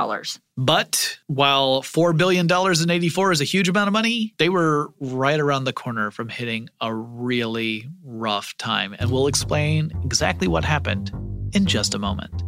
But 0.56 1.18
while 1.28 1.82
$4 1.82 2.16
billion 2.16 2.48
in 2.50 2.90
84 2.90 3.30
is 3.30 3.40
a 3.40 3.44
huge 3.44 3.68
amount 3.68 3.86
of 3.86 3.92
money, 3.92 4.34
they 4.38 4.48
were 4.48 4.92
right 4.98 5.38
around 5.38 5.66
the 5.66 5.72
corner 5.72 6.10
from 6.10 6.28
hitting 6.28 6.68
a 6.80 6.92
really 6.92 7.88
rough 8.02 8.56
time. 8.58 8.96
And 8.98 9.12
we'll 9.12 9.28
explain 9.28 9.92
exactly 10.04 10.48
what 10.48 10.64
happened 10.64 11.12
in 11.52 11.66
just 11.66 11.94
a 11.94 12.00
moment. 12.00 12.42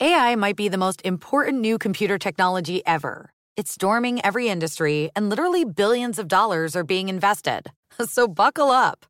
AI 0.00 0.36
might 0.36 0.54
be 0.54 0.68
the 0.68 0.78
most 0.78 1.02
important 1.04 1.60
new 1.60 1.76
computer 1.76 2.18
technology 2.18 2.86
ever. 2.86 3.32
It's 3.56 3.72
storming 3.72 4.24
every 4.24 4.46
industry, 4.46 5.10
and 5.16 5.28
literally 5.28 5.64
billions 5.64 6.20
of 6.20 6.28
dollars 6.28 6.76
are 6.76 6.84
being 6.84 7.08
invested. 7.08 7.72
So 8.06 8.26
buckle 8.26 8.70
up. 8.70 9.09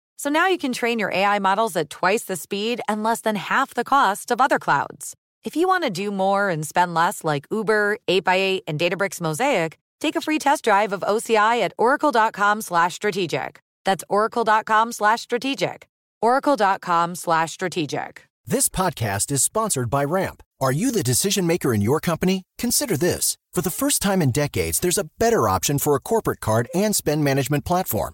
So 0.21 0.29
now 0.29 0.45
you 0.45 0.59
can 0.59 0.71
train 0.71 0.99
your 0.99 1.11
AI 1.11 1.39
models 1.39 1.75
at 1.75 1.89
twice 1.89 2.25
the 2.25 2.35
speed 2.35 2.79
and 2.87 3.01
less 3.01 3.21
than 3.21 3.35
half 3.35 3.73
the 3.73 3.83
cost 3.83 4.29
of 4.29 4.39
other 4.39 4.59
clouds. 4.59 5.15
If 5.43 5.55
you 5.55 5.67
want 5.67 5.83
to 5.83 5.89
do 5.89 6.11
more 6.11 6.49
and 6.49 6.63
spend 6.63 6.93
less 6.93 7.23
like 7.23 7.47
Uber, 7.49 7.97
8x8, 8.07 8.61
and 8.67 8.79
Databricks 8.79 9.19
Mosaic, 9.19 9.79
take 9.99 10.15
a 10.15 10.21
free 10.21 10.37
test 10.37 10.63
drive 10.63 10.93
of 10.93 11.01
OCI 11.01 11.61
at 11.61 11.73
oracle.com 11.79 12.61
slash 12.61 12.93
strategic. 12.93 13.61
That's 13.83 14.03
oracle.com 14.09 14.91
slash 14.91 15.21
strategic. 15.21 15.87
oracle.com 16.21 17.15
slash 17.15 17.53
strategic. 17.53 18.27
This 18.45 18.69
podcast 18.69 19.31
is 19.31 19.41
sponsored 19.41 19.89
by 19.89 20.03
Ramp. 20.03 20.43
Are 20.59 20.71
you 20.71 20.91
the 20.91 21.01
decision 21.01 21.47
maker 21.47 21.73
in 21.73 21.81
your 21.81 21.99
company? 21.99 22.43
Consider 22.59 22.95
this. 22.95 23.39
For 23.55 23.63
the 23.63 23.71
first 23.71 24.03
time 24.03 24.21
in 24.21 24.29
decades, 24.29 24.81
there's 24.81 24.99
a 24.99 25.09
better 25.17 25.49
option 25.49 25.79
for 25.79 25.95
a 25.95 25.99
corporate 25.99 26.41
card 26.41 26.69
and 26.75 26.95
spend 26.95 27.23
management 27.23 27.65
platform. 27.65 28.13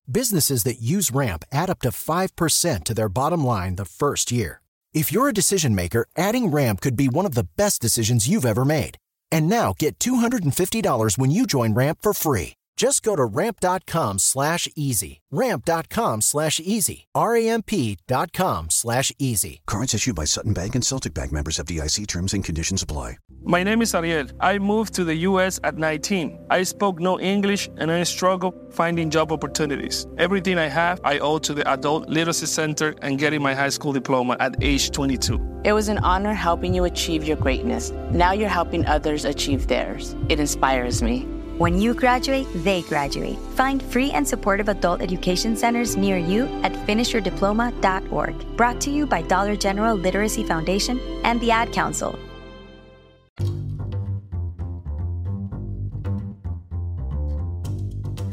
Businesses 0.11 0.63
that 0.63 0.81
use 0.81 1.11
Ramp 1.11 1.45
add 1.51 1.69
up 1.69 1.79
to 1.81 1.89
5% 1.89 2.83
to 2.83 2.93
their 2.93 3.07
bottom 3.07 3.45
line 3.45 3.75
the 3.75 3.85
first 3.85 4.31
year. 4.31 4.61
If 4.93 5.11
you're 5.11 5.29
a 5.29 5.33
decision 5.33 5.73
maker, 5.73 6.05
adding 6.17 6.51
Ramp 6.51 6.81
could 6.81 6.97
be 6.97 7.07
one 7.07 7.25
of 7.25 7.35
the 7.35 7.47
best 7.55 7.81
decisions 7.81 8.27
you've 8.27 8.45
ever 8.45 8.65
made. 8.65 8.97
And 9.31 9.47
now 9.47 9.73
get 9.77 9.99
$250 9.99 11.17
when 11.17 11.31
you 11.31 11.47
join 11.47 11.73
Ramp 11.73 11.99
for 12.01 12.13
free. 12.13 12.55
Just 12.77 13.03
go 13.03 13.15
to 13.15 13.23
ramp.com 13.25 14.17
slash 14.19 14.67
easy. 14.75 15.21
Ramp.com 15.29 16.21
slash 16.21 16.59
easy. 16.59 17.07
R-A-M-P 17.13 17.97
dot 18.07 18.33
com 18.33 18.69
slash 18.69 19.11
easy. 19.19 19.61
Cards 19.67 19.93
issued 19.93 20.15
by 20.15 20.25
Sutton 20.25 20.53
Bank 20.53 20.73
and 20.75 20.83
Celtic 20.83 21.13
Bank 21.13 21.31
members 21.31 21.57
FDIC 21.59 22.07
terms 22.07 22.33
and 22.33 22.43
conditions 22.43 22.81
apply. 22.81 23.17
My 23.43 23.63
name 23.63 23.81
is 23.81 23.93
Ariel. 23.95 24.27
I 24.39 24.57
moved 24.59 24.93
to 24.95 25.03
the 25.03 25.15
US 25.29 25.59
at 25.63 25.77
19. 25.77 26.39
I 26.49 26.63
spoke 26.63 26.99
no 26.99 27.19
English 27.19 27.69
and 27.77 27.91
I 27.91 28.03
struggled 28.03 28.55
finding 28.73 29.09
job 29.09 29.31
opportunities. 29.31 30.05
Everything 30.17 30.57
I 30.57 30.67
have, 30.67 30.99
I 31.03 31.19
owe 31.19 31.39
to 31.39 31.53
the 31.53 31.67
Adult 31.71 32.07
Literacy 32.09 32.45
Center 32.47 32.93
and 33.01 33.17
getting 33.19 33.41
my 33.41 33.53
high 33.53 33.69
school 33.69 33.93
diploma 33.93 34.37
at 34.39 34.55
age 34.61 34.91
22. 34.91 35.39
It 35.63 35.73
was 35.73 35.87
an 35.87 35.99
honor 35.99 36.33
helping 36.33 36.73
you 36.73 36.85
achieve 36.85 37.23
your 37.23 37.37
greatness. 37.37 37.91
Now 38.11 38.31
you're 38.33 38.49
helping 38.49 38.85
others 38.85 39.25
achieve 39.25 39.67
theirs. 39.67 40.15
It 40.29 40.39
inspires 40.39 41.01
me. 41.03 41.27
When 41.61 41.79
you 41.79 41.93
graduate, 41.93 42.47
they 42.63 42.81
graduate. 42.81 43.37
Find 43.53 43.83
free 43.83 44.09
and 44.09 44.27
supportive 44.27 44.67
adult 44.67 44.99
education 44.99 45.55
centers 45.55 45.95
near 45.95 46.17
you 46.17 46.47
at 46.63 46.73
finishyourdiploma.org. 46.87 48.57
Brought 48.57 48.81
to 48.81 48.89
you 48.89 49.05
by 49.05 49.21
Dollar 49.21 49.55
General 49.55 49.95
Literacy 49.95 50.43
Foundation 50.43 50.99
and 51.23 51.39
the 51.39 51.51
Ad 51.51 51.71
Council. 51.71 52.17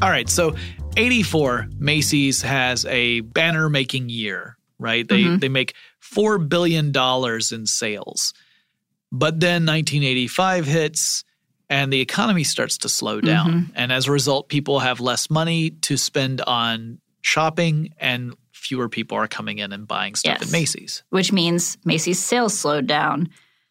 All 0.01 0.09
right, 0.09 0.27
so 0.27 0.55
84 0.97 1.67
Macy's 1.77 2.41
has 2.41 2.83
a 2.85 3.19
banner 3.19 3.69
making 3.69 4.09
year, 4.09 4.57
right? 4.79 5.07
They 5.07 5.21
Mhm. 5.21 5.39
they 5.39 5.49
make 5.49 5.75
4 5.99 6.39
billion 6.39 6.91
dollars 6.91 7.51
in 7.51 7.67
sales. 7.67 8.33
But 9.11 9.39
then 9.39 9.65
1985 9.65 10.65
hits 10.65 11.23
and 11.69 11.91
the 11.93 12.01
economy 12.01 12.43
starts 12.43 12.77
to 12.79 12.89
slow 12.89 13.17
mm-hmm. 13.17 13.27
down. 13.27 13.71
And 13.75 13.91
as 13.91 14.07
a 14.07 14.11
result, 14.11 14.49
people 14.49 14.79
have 14.79 14.99
less 14.99 15.29
money 15.29 15.69
to 15.69 15.97
spend 15.97 16.41
on 16.41 16.99
shopping 17.21 17.93
and 17.99 18.33
fewer 18.53 18.89
people 18.89 19.17
are 19.17 19.27
coming 19.27 19.59
in 19.59 19.71
and 19.71 19.87
buying 19.87 20.15
stuff 20.15 20.37
Yes. 20.39 20.47
at 20.47 20.51
Macy's. 20.51 21.03
which 21.09 21.31
means 21.31 21.77
Macy's 21.85 22.19
sales 22.19 22.57
slowed 22.57 22.87
down. 22.87 23.29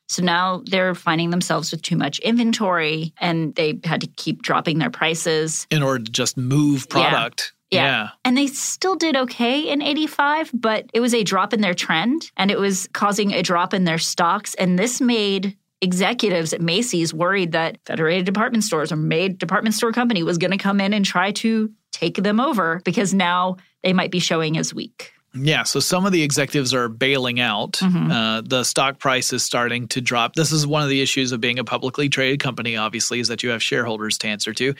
So 0.08 0.22
now 0.22 0.62
they're 0.64 0.94
finding 0.94 1.28
themselves 1.30 1.70
with 1.70 1.82
too 1.82 1.96
much 1.96 2.18
inventory 2.20 3.12
and 3.20 3.54
they 3.54 3.78
had 3.84 4.00
to 4.00 4.06
keep 4.06 4.40
dropping 4.42 4.78
their 4.78 4.88
prices. 4.90 5.66
In 5.70 5.82
order 5.82 6.02
to 6.04 6.10
just 6.10 6.36
move 6.38 6.86
Yeah. 6.88 7.10
product. 7.10 7.52
Yeah. 7.70 8.08
And 8.24 8.34
they 8.36 8.46
still 8.46 8.96
did 8.96 9.14
okay 9.14 9.68
in 9.68 9.82
85, 9.82 10.50
but 10.54 10.86
it 10.94 11.00
was 11.00 11.12
a 11.12 11.22
drop 11.22 11.52
in 11.52 11.60
their 11.60 11.74
trend 11.74 12.30
and 12.38 12.50
it 12.50 12.58
was 12.58 12.88
causing 12.94 13.34
a 13.34 13.42
drop 13.42 13.74
in 13.74 13.84
their 13.84 13.98
stocks. 13.98 14.54
And 14.54 14.78
this 14.78 15.02
made 15.02 15.54
executives 15.80 16.52
at 16.52 16.60
Macy's 16.60 17.14
worried 17.14 17.52
that 17.52 17.78
Federated 17.84 18.26
Department 18.26 18.64
Stores 18.64 18.90
or 18.90 18.96
May 18.96 19.28
Department 19.28 19.74
Store 19.74 19.92
Company 19.92 20.22
was 20.22 20.38
going 20.38 20.50
to 20.50 20.56
come 20.56 20.80
in 20.80 20.92
and 20.92 21.04
try 21.04 21.32
to 21.32 21.70
take 21.92 22.16
them 22.16 22.40
over 22.40 22.80
because 22.84 23.14
now 23.14 23.56
they 23.82 23.92
might 23.92 24.10
be 24.10 24.18
showing 24.18 24.56
as 24.56 24.74
weak. 24.74 25.12
Yeah, 25.34 25.64
so 25.64 25.78
some 25.78 26.06
of 26.06 26.12
the 26.12 26.22
executives 26.22 26.72
are 26.72 26.88
bailing 26.88 27.38
out. 27.38 27.72
Mm-hmm. 27.72 28.10
Uh, 28.10 28.40
the 28.40 28.64
stock 28.64 28.98
price 28.98 29.32
is 29.32 29.44
starting 29.44 29.86
to 29.88 30.00
drop. 30.00 30.34
This 30.34 30.52
is 30.52 30.66
one 30.66 30.82
of 30.82 30.88
the 30.88 31.02
issues 31.02 31.32
of 31.32 31.40
being 31.40 31.58
a 31.58 31.64
publicly 31.64 32.08
traded 32.08 32.40
company, 32.40 32.76
obviously, 32.76 33.20
is 33.20 33.28
that 33.28 33.42
you 33.42 33.50
have 33.50 33.62
shareholders 33.62 34.16
to 34.18 34.28
answer 34.28 34.54
to. 34.54 34.74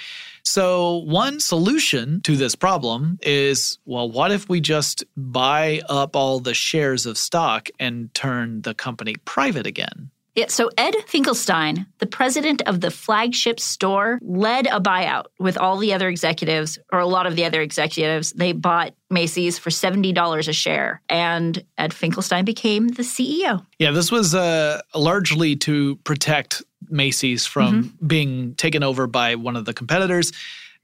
So, 0.45 0.99
one 0.99 1.41
solution 1.41 2.23
to 2.23 2.35
this 2.35 2.55
problem 2.55 3.19
is 3.23 3.79
well, 3.85 4.11
what 4.11 4.33
if 4.33 4.49
we 4.49 4.61
just 4.61 5.05
buy 5.17 5.83
up 5.89 6.17
all 6.17 6.41
the 6.41 6.55
shares 6.55 7.05
of 7.05 7.19
stock 7.19 7.69
and 7.79 8.13
turn 8.15 8.63
the 8.63 8.75
company 8.75 9.17
private 9.27 9.67
again? 9.67 10.11
Yeah, 10.39 10.47
so 10.47 10.71
Ed 10.79 10.95
Finkelstein, 11.09 11.85
the 11.99 12.07
president 12.07 12.63
of 12.63 12.81
the 12.81 12.93
flagship 12.93 13.59
store, 13.59 14.21
led 14.23 14.69
a 14.69 14.79
buyout 14.79 15.25
with 15.41 15.59
all 15.59 15.79
the 15.79 15.93
other 15.93 16.09
executives, 16.09 16.79
or 16.93 17.01
a 17.01 17.09
lot 17.09 17.27
of 17.27 17.35
the 17.35 17.45
other 17.45 17.61
executives. 17.61 18.31
They 18.31 18.53
bought 18.53 18.95
Macy's 19.11 19.59
for 19.59 19.71
$70 19.71 20.49
a 20.49 20.53
share, 20.53 21.03
and 21.09 21.61
Ed 21.77 21.93
Finkelstein 21.93 22.45
became 22.45 22.87
the 22.87 23.03
CEO. 23.03 23.67
Yeah, 23.81 23.91
this 23.91 24.13
was 24.13 24.33
uh, 24.33 24.81
largely 24.95 25.57
to 25.57 25.97
protect 26.05 26.63
Macy's 26.89 27.45
from 27.45 27.99
being 28.07 28.55
taken 28.55 28.85
over 28.85 29.09
by 29.09 29.35
one 29.35 29.57
of 29.57 29.65
the 29.65 29.75
competitors. 29.75 30.31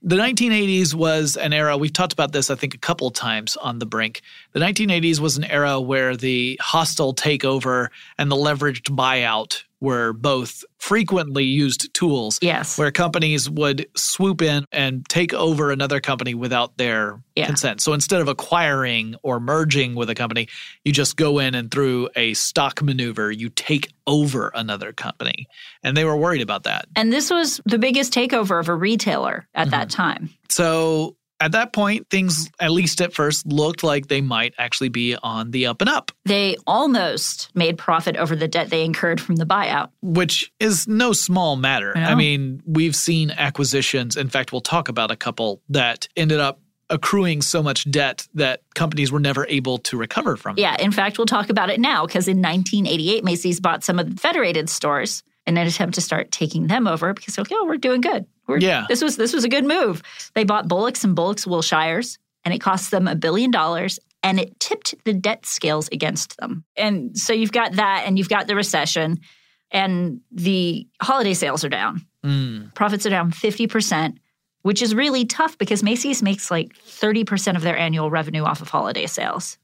The 0.06 0.16
1980s 0.16 0.92
was 0.92 1.38
an 1.38 1.54
era, 1.54 1.78
we've 1.78 1.90
talked 1.90 2.12
about 2.12 2.30
this, 2.30 2.50
I 2.50 2.56
think, 2.56 2.74
a 2.74 2.78
couple 2.78 3.10
times 3.10 3.56
on 3.56 3.78
The 3.78 3.86
Brink. 3.86 4.20
The 4.52 4.60
1980s 4.60 5.18
was 5.18 5.38
an 5.38 5.44
era 5.44 5.80
where 5.80 6.14
the 6.14 6.60
hostile 6.60 7.14
takeover 7.14 7.88
and 8.18 8.30
the 8.30 8.36
leveraged 8.36 8.94
buyout 8.94 9.62
were 9.84 10.12
both 10.12 10.64
frequently 10.78 11.44
used 11.44 11.92
tools. 11.94 12.38
Yes. 12.42 12.76
Where 12.76 12.90
companies 12.90 13.48
would 13.48 13.86
swoop 13.96 14.42
in 14.42 14.64
and 14.72 15.08
take 15.08 15.32
over 15.32 15.70
another 15.70 16.00
company 16.00 16.34
without 16.34 16.76
their 16.76 17.22
Yeah. 17.36 17.46
consent. 17.46 17.80
So 17.80 17.92
instead 17.92 18.20
of 18.20 18.28
acquiring 18.28 19.16
or 19.22 19.40
merging 19.40 19.94
with 19.94 20.10
a 20.10 20.14
company, 20.14 20.48
you 20.84 20.92
just 20.92 21.16
go 21.16 21.38
in 21.38 21.54
and 21.54 21.70
through 21.70 22.08
a 22.16 22.34
stock 22.34 22.82
maneuver, 22.82 23.30
you 23.30 23.48
take 23.48 23.92
over 24.06 24.50
another 24.54 24.92
company. 24.92 25.46
And 25.82 25.96
they 25.96 26.04
were 26.04 26.16
worried 26.16 26.42
about 26.42 26.64
that. 26.64 26.86
And 26.96 27.12
this 27.12 27.30
was 27.30 27.60
the 27.64 27.78
biggest 27.78 28.12
takeover 28.12 28.60
of 28.60 28.68
a 28.68 28.74
retailer 28.74 29.46
at 29.54 29.70
that 29.70 29.88
mm-hmm. 29.88 30.02
time. 30.02 30.30
So 30.48 31.16
at 31.40 31.52
that 31.52 31.72
point, 31.72 32.08
things, 32.10 32.50
at 32.60 32.70
least 32.70 33.00
at 33.00 33.12
first, 33.12 33.46
looked 33.46 33.82
like 33.82 34.06
they 34.08 34.20
might 34.20 34.54
actually 34.58 34.88
be 34.88 35.16
on 35.22 35.50
the 35.50 35.66
up 35.66 35.80
and 35.80 35.90
up, 35.90 36.12
They 36.24 36.56
almost 36.66 37.50
made 37.54 37.76
profit 37.76 38.16
over 38.16 38.36
the 38.36 38.48
debt 38.48 38.70
they 38.70 38.84
incurred 38.84 39.20
from 39.20 39.36
the 39.36 39.44
buyout. 39.46 39.90
which 40.00 40.52
is 40.60 40.86
no 40.86 41.12
small 41.12 41.56
matter. 41.56 41.92
I. 41.96 42.12
I 42.12 42.14
mean, 42.14 42.62
we've 42.66 42.96
seen 42.96 43.30
acquisitions. 43.30 44.16
In 44.16 44.28
fact, 44.28 44.52
we'll 44.52 44.60
talk 44.60 44.88
about 44.88 45.10
a 45.10 45.16
couple 45.16 45.60
that 45.68 46.08
ended 46.16 46.40
up 46.40 46.60
accruing 46.90 47.40
so 47.42 47.62
much 47.62 47.90
debt 47.90 48.28
that 48.34 48.60
companies 48.74 49.10
were 49.10 49.18
never 49.18 49.46
able 49.48 49.78
to 49.78 49.96
recover 49.96 50.36
from. 50.36 50.54
Yeah, 50.58 50.76
in 50.78 50.92
fact, 50.92 51.18
we'll 51.18 51.26
talk 51.26 51.48
about 51.48 51.70
it 51.70 51.80
now 51.80 52.06
because 52.06 52.28
in 52.28 52.42
1988, 52.42 53.24
Macy's 53.24 53.58
bought 53.58 53.82
some 53.82 53.98
of 53.98 54.14
the 54.14 54.20
Federated 54.20 54.68
stores 54.68 55.22
in 55.46 55.56
an 55.58 55.66
attempt 55.66 55.94
to 55.94 56.00
start 56.00 56.30
taking 56.30 56.66
them 56.66 56.86
over 56.86 57.12
because 57.12 57.36
they're 57.36 57.44
oh, 57.52 57.66
we're 57.66 57.76
doing 57.76 58.00
good. 58.00 58.26
We're, 58.46 58.58
Yeah. 58.58 58.86
This 58.88 59.02
was 59.02 59.16
this 59.16 59.32
was 59.32 59.44
a 59.44 59.48
good 59.48 59.64
move. 59.64 60.02
They 60.34 60.44
bought 60.44 60.68
Bullocks 60.68 61.04
and 61.04 61.14
Bullocks 61.14 61.44
Wilshires, 61.44 62.18
and 62.44 62.54
it 62.54 62.60
cost 62.60 62.90
them 62.90 63.08
a 63.08 63.14
billion 63.14 63.50
dollars, 63.50 63.98
and 64.22 64.40
it 64.40 64.58
tipped 64.60 64.94
the 65.04 65.12
debt 65.12 65.46
scales 65.46 65.88
against 65.92 66.36
them. 66.38 66.64
And 66.76 67.16
so 67.18 67.32
you've 67.32 67.52
got 67.52 67.72
that, 67.72 68.04
and 68.06 68.18
you've 68.18 68.28
got 68.28 68.46
the 68.46 68.56
recession, 68.56 69.20
and 69.70 70.20
the 70.30 70.86
holiday 71.02 71.34
sales 71.34 71.64
are 71.64 71.68
down. 71.68 72.06
Mm. 72.24 72.74
Profits 72.74 73.04
are 73.04 73.10
down 73.10 73.30
50%, 73.30 74.16
which 74.62 74.80
is 74.80 74.94
really 74.94 75.26
tough 75.26 75.58
because 75.58 75.82
Macy's 75.82 76.22
makes 76.22 76.50
like 76.50 76.74
30% 76.74 77.56
of 77.56 77.62
their 77.62 77.76
annual 77.76 78.10
revenue 78.10 78.44
off 78.44 78.62
of 78.62 78.70
holiday 78.70 79.06
sales. 79.06 79.58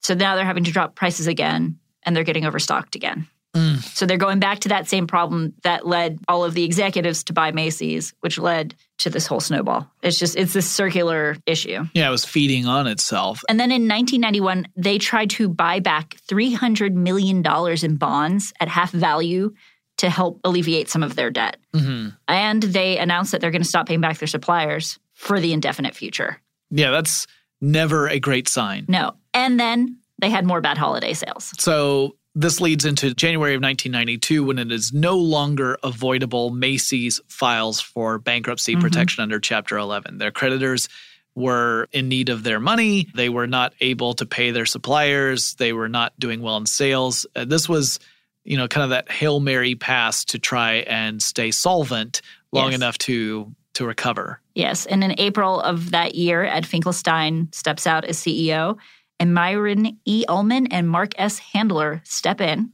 So 0.00 0.14
now 0.14 0.34
they're 0.34 0.44
having 0.44 0.64
to 0.64 0.72
drop 0.72 0.96
prices 0.96 1.26
again 1.26 1.78
and 2.02 2.14
they're 2.14 2.24
getting 2.24 2.44
overstocked 2.44 2.96
again. 2.96 3.28
Mm. 3.54 3.82
So 3.96 4.04
they're 4.04 4.16
going 4.16 4.40
back 4.40 4.60
to 4.60 4.68
that 4.70 4.88
same 4.88 5.06
problem 5.06 5.54
that 5.62 5.86
led 5.86 6.18
all 6.28 6.44
of 6.44 6.54
the 6.54 6.64
executives 6.64 7.24
to 7.24 7.32
buy 7.32 7.52
Macy's, 7.52 8.12
which 8.20 8.38
led 8.38 8.74
to 8.98 9.10
this 9.10 9.26
whole 9.26 9.40
snowball. 9.40 9.88
It's 10.02 10.18
just, 10.18 10.36
it's 10.36 10.52
this 10.52 10.70
circular 10.70 11.36
issue. 11.46 11.84
Yeah, 11.94 12.08
it 12.08 12.10
was 12.10 12.24
feeding 12.24 12.66
on 12.66 12.86
itself. 12.86 13.42
And 13.48 13.58
then 13.58 13.70
in 13.70 13.88
1991, 13.88 14.66
they 14.76 14.98
tried 14.98 15.30
to 15.30 15.48
buy 15.48 15.80
back 15.80 16.16
$300 16.28 16.92
million 16.92 17.44
in 17.82 17.96
bonds 17.96 18.52
at 18.60 18.68
half 18.68 18.90
value 18.90 19.52
to 19.98 20.10
help 20.10 20.40
alleviate 20.44 20.88
some 20.88 21.02
of 21.02 21.14
their 21.14 21.30
debt. 21.30 21.56
hmm 21.72 22.08
And 22.26 22.62
they 22.62 22.98
announced 22.98 23.32
that 23.32 23.40
they're 23.40 23.52
going 23.52 23.62
to 23.62 23.68
stop 23.68 23.86
paying 23.86 24.00
back 24.00 24.18
their 24.18 24.26
suppliers 24.26 24.98
for 25.12 25.40
the 25.40 25.52
indefinite 25.52 25.94
future. 25.94 26.40
Yeah, 26.70 26.90
that's 26.90 27.26
never 27.60 28.08
a 28.08 28.18
great 28.18 28.48
sign. 28.48 28.86
No. 28.88 29.12
And 29.32 29.58
then 29.60 29.98
they 30.20 30.30
had 30.30 30.44
more 30.44 30.60
bad 30.60 30.78
holiday 30.78 31.12
sales. 31.12 31.52
So 31.58 32.16
This 32.36 32.60
leads 32.60 32.84
into 32.84 33.14
January 33.14 33.54
of 33.54 33.62
1992 33.62 34.44
when 34.44 34.58
it 34.58 34.72
is 34.72 34.92
no 34.92 35.16
longer 35.16 35.78
avoidable. 35.84 36.50
Macy's 36.50 37.20
files 37.28 37.80
for 37.80 38.18
bankruptcy 38.18 38.72
Mm-hmm. 38.72 38.82
protection 38.82 39.22
under 39.22 39.38
Chapter 39.38 39.78
11. 39.78 40.18
Their 40.18 40.32
creditors 40.32 40.88
were 41.36 41.88
in 41.92 42.08
need 42.08 42.28
of 42.28 42.42
their 42.42 42.58
money. 42.60 43.08
They 43.14 43.28
were 43.28 43.46
not 43.46 43.72
able 43.80 44.14
to 44.14 44.26
pay 44.26 44.50
their 44.50 44.66
suppliers. 44.66 45.54
They 45.56 45.72
were 45.72 45.88
not 45.88 46.12
doing 46.18 46.42
well 46.42 46.56
in 46.56 46.66
sales. 46.66 47.26
Uh, 47.36 47.44
this 47.44 47.68
was, 47.68 47.98
you 48.44 48.56
know, 48.56 48.68
kind 48.68 48.84
of 48.84 48.90
that 48.90 49.10
Hail 49.10 49.40
Mary 49.40 49.74
pass 49.74 50.24
to 50.26 50.38
try 50.38 50.74
and 50.86 51.22
stay 51.22 51.50
solvent 51.50 52.20
long 52.52 52.66
Yes. 52.70 52.74
enough 52.76 52.98
to 52.98 53.54
to 53.74 53.84
recover. 53.84 54.40
Yes. 54.54 54.86
And 54.86 55.02
in 55.02 55.18
April 55.18 55.60
of 55.60 55.90
that 55.90 56.14
year, 56.14 56.44
Ed 56.44 56.64
Finkelstein 56.64 57.48
steps 57.52 57.88
out 57.88 58.04
as 58.04 58.16
CEO, 58.16 58.76
and 59.18 59.34
Myron 59.34 59.98
E. 60.04 60.24
Ullman 60.28 60.66
and 60.68 60.88
Mark 60.88 61.12
S. 61.16 61.38
Handler 61.38 62.02
step 62.04 62.40
in. 62.40 62.72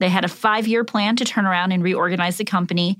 They 0.00 0.08
had 0.08 0.24
a 0.24 0.28
five 0.28 0.66
year 0.66 0.84
plan 0.84 1.16
to 1.16 1.24
turn 1.24 1.46
around 1.46 1.72
and 1.72 1.82
reorganize 1.82 2.36
the 2.36 2.44
company. 2.44 2.98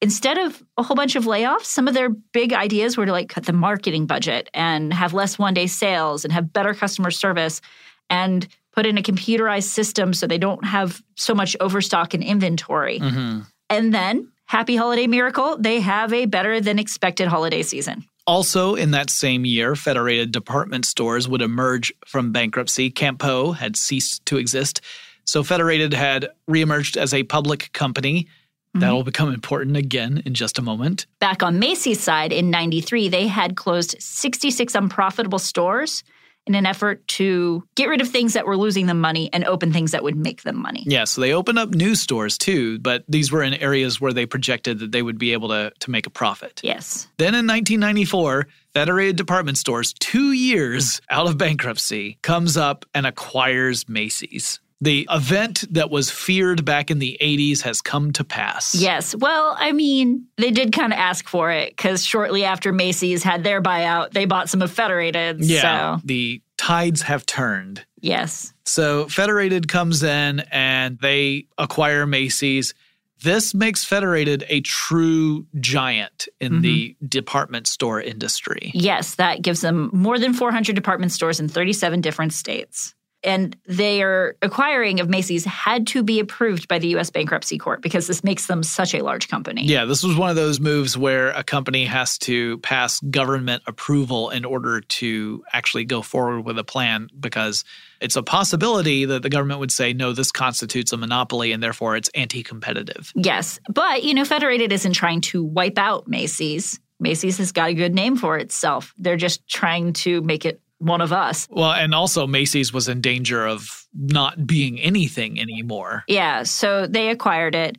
Instead 0.00 0.38
of 0.38 0.62
a 0.76 0.82
whole 0.82 0.94
bunch 0.94 1.16
of 1.16 1.24
layoffs, 1.24 1.64
some 1.64 1.88
of 1.88 1.94
their 1.94 2.08
big 2.08 2.52
ideas 2.52 2.96
were 2.96 3.06
to 3.06 3.12
like 3.12 3.28
cut 3.28 3.44
the 3.44 3.52
marketing 3.52 4.06
budget 4.06 4.48
and 4.54 4.92
have 4.92 5.12
less 5.12 5.38
one 5.38 5.54
day 5.54 5.66
sales 5.66 6.24
and 6.24 6.32
have 6.32 6.52
better 6.52 6.72
customer 6.72 7.10
service 7.10 7.60
and 8.08 8.46
put 8.72 8.86
in 8.86 8.96
a 8.96 9.02
computerized 9.02 9.64
system 9.64 10.14
so 10.14 10.26
they 10.26 10.38
don't 10.38 10.64
have 10.64 11.02
so 11.16 11.34
much 11.34 11.56
overstock 11.58 12.14
and 12.14 12.22
inventory. 12.22 13.00
Mm-hmm. 13.00 13.40
And 13.70 13.92
then, 13.92 14.30
happy 14.46 14.76
holiday 14.76 15.06
miracle, 15.06 15.58
they 15.58 15.80
have 15.80 16.12
a 16.12 16.26
better 16.26 16.60
than 16.60 16.78
expected 16.78 17.26
holiday 17.26 17.62
season. 17.62 18.04
Also, 18.28 18.74
in 18.74 18.90
that 18.90 19.08
same 19.08 19.46
year, 19.46 19.74
Federated 19.74 20.32
department 20.32 20.84
stores 20.84 21.26
would 21.26 21.40
emerge 21.40 21.94
from 22.06 22.30
bankruptcy. 22.30 22.90
Campeau 22.90 23.56
had 23.56 23.74
ceased 23.74 24.26
to 24.26 24.36
exist. 24.36 24.82
So, 25.24 25.42
Federated 25.42 25.94
had 25.94 26.28
reemerged 26.46 26.98
as 26.98 27.14
a 27.14 27.22
public 27.22 27.72
company. 27.72 28.24
Mm-hmm. 28.24 28.80
That'll 28.80 29.02
become 29.02 29.32
important 29.32 29.78
again 29.78 30.22
in 30.26 30.34
just 30.34 30.58
a 30.58 30.62
moment. 30.62 31.06
Back 31.20 31.42
on 31.42 31.58
Macy's 31.58 32.00
side 32.00 32.30
in 32.30 32.50
93, 32.50 33.08
they 33.08 33.28
had 33.28 33.56
closed 33.56 33.96
66 33.98 34.74
unprofitable 34.74 35.38
stores 35.38 36.04
in 36.48 36.54
an 36.54 36.66
effort 36.66 37.06
to 37.08 37.62
get 37.76 37.88
rid 37.88 38.00
of 38.00 38.08
things 38.08 38.32
that 38.32 38.46
were 38.46 38.56
losing 38.56 38.86
them 38.86 39.00
money 39.00 39.30
and 39.32 39.44
open 39.44 39.72
things 39.72 39.92
that 39.92 40.02
would 40.02 40.16
make 40.16 40.42
them 40.42 40.60
money. 40.60 40.82
Yeah, 40.86 41.04
so 41.04 41.20
they 41.20 41.32
opened 41.32 41.58
up 41.58 41.70
new 41.70 41.94
stores 41.94 42.38
too, 42.38 42.78
but 42.78 43.04
these 43.08 43.30
were 43.30 43.42
in 43.42 43.54
areas 43.54 44.00
where 44.00 44.12
they 44.12 44.26
projected 44.26 44.78
that 44.80 44.92
they 44.92 45.02
would 45.02 45.18
be 45.18 45.32
able 45.32 45.48
to, 45.48 45.72
to 45.78 45.90
make 45.90 46.06
a 46.06 46.10
profit. 46.10 46.60
Yes. 46.64 47.06
Then 47.18 47.34
in 47.34 47.46
1994, 47.46 48.48
Federated 48.74 49.16
Department 49.16 49.58
Stores, 49.58 49.92
two 49.92 50.32
years 50.32 51.00
out 51.10 51.26
of 51.26 51.36
bankruptcy, 51.38 52.18
comes 52.22 52.56
up 52.56 52.84
and 52.94 53.06
acquires 53.06 53.88
Macy's. 53.88 54.60
The 54.80 55.08
event 55.10 55.64
that 55.72 55.90
was 55.90 56.10
feared 56.10 56.64
back 56.64 56.90
in 56.90 57.00
the 57.00 57.18
80s 57.20 57.62
has 57.62 57.80
come 57.80 58.12
to 58.12 58.22
pass. 58.24 58.76
Yes. 58.76 59.14
Well, 59.14 59.56
I 59.58 59.72
mean, 59.72 60.26
they 60.36 60.52
did 60.52 60.72
kind 60.72 60.92
of 60.92 60.98
ask 60.98 61.28
for 61.28 61.50
it 61.50 61.70
because 61.70 62.04
shortly 62.04 62.44
after 62.44 62.72
Macy's 62.72 63.24
had 63.24 63.42
their 63.42 63.60
buyout, 63.60 64.12
they 64.12 64.24
bought 64.24 64.48
some 64.48 64.62
of 64.62 64.70
Federated. 64.70 65.44
Yeah. 65.44 65.96
So, 65.96 66.02
The 66.04 66.40
tides 66.56 67.02
have 67.02 67.26
turned. 67.26 67.84
yes. 68.00 68.52
So 68.64 69.08
Federated 69.08 69.66
comes 69.66 70.02
in 70.02 70.40
and 70.52 70.98
they 71.00 71.46
acquire 71.56 72.06
Macy's. 72.06 72.74
This 73.22 73.54
makes 73.54 73.84
Federated 73.84 74.44
a 74.48 74.60
true 74.60 75.46
giant 75.58 76.28
in 76.40 76.60
the 76.60 76.90
mm-hmm. 76.90 77.06
department 77.06 77.66
store 77.66 78.00
industry. 78.00 78.70
Yes, 78.74 79.16
that 79.16 79.42
gives 79.42 79.60
them 79.60 79.90
more 79.92 80.18
than 80.18 80.34
400 80.34 80.76
department 80.76 81.10
stores 81.10 81.40
in 81.40 81.48
37 81.48 82.00
different 82.00 82.32
states. 82.32 82.94
And 83.24 83.56
their 83.66 84.36
acquiring 84.42 85.00
of 85.00 85.08
Macy's 85.08 85.44
had 85.44 85.88
to 85.88 86.04
be 86.04 86.20
approved 86.20 86.68
by 86.68 86.78
the 86.78 86.88
US 86.96 87.10
bankruptcy 87.10 87.58
court 87.58 87.82
because 87.82 88.06
this 88.06 88.22
makes 88.22 88.46
them 88.46 88.62
such 88.62 88.94
a 88.94 89.02
large 89.02 89.28
company. 89.28 89.64
Yeah, 89.64 89.86
this 89.86 90.04
was 90.04 90.16
one 90.16 90.30
of 90.30 90.36
those 90.36 90.60
moves 90.60 90.96
where 90.96 91.30
a 91.30 91.42
company 91.42 91.84
has 91.86 92.16
to 92.18 92.58
pass 92.58 93.00
government 93.00 93.64
approval 93.66 94.30
in 94.30 94.44
order 94.44 94.80
to 94.80 95.42
actually 95.52 95.84
go 95.84 96.00
forward 96.00 96.42
with 96.42 96.58
a 96.58 96.64
plan 96.64 97.08
because 97.18 97.64
it's 98.00 98.14
a 98.14 98.22
possibility 98.22 99.04
that 99.04 99.22
the 99.22 99.30
government 99.30 99.58
would 99.58 99.72
say, 99.72 99.92
no, 99.92 100.12
this 100.12 100.30
constitutes 100.30 100.92
a 100.92 100.96
monopoly 100.96 101.50
and 101.50 101.60
therefore 101.60 101.96
it's 101.96 102.10
anti 102.10 102.44
competitive. 102.44 103.12
Yes. 103.16 103.58
But, 103.68 104.04
you 104.04 104.14
know, 104.14 104.24
Federated 104.24 104.72
isn't 104.72 104.92
trying 104.92 105.22
to 105.22 105.42
wipe 105.42 105.78
out 105.78 106.06
Macy's. 106.06 106.78
Macy's 107.00 107.38
has 107.38 107.52
got 107.52 107.70
a 107.70 107.74
good 107.74 107.94
name 107.94 108.16
for 108.16 108.38
itself. 108.38 108.94
They're 108.98 109.16
just 109.16 109.46
trying 109.48 109.92
to 109.94 110.20
make 110.22 110.44
it 110.44 110.60
one 110.78 111.00
of 111.00 111.12
us. 111.12 111.46
Well, 111.50 111.72
and 111.72 111.94
also 111.94 112.26
Macy's 112.26 112.72
was 112.72 112.88
in 112.88 113.00
danger 113.00 113.46
of 113.46 113.86
not 113.94 114.46
being 114.46 114.80
anything 114.80 115.40
anymore. 115.40 116.04
Yeah, 116.06 116.44
so 116.44 116.86
they 116.86 117.10
acquired 117.10 117.54
it 117.54 117.78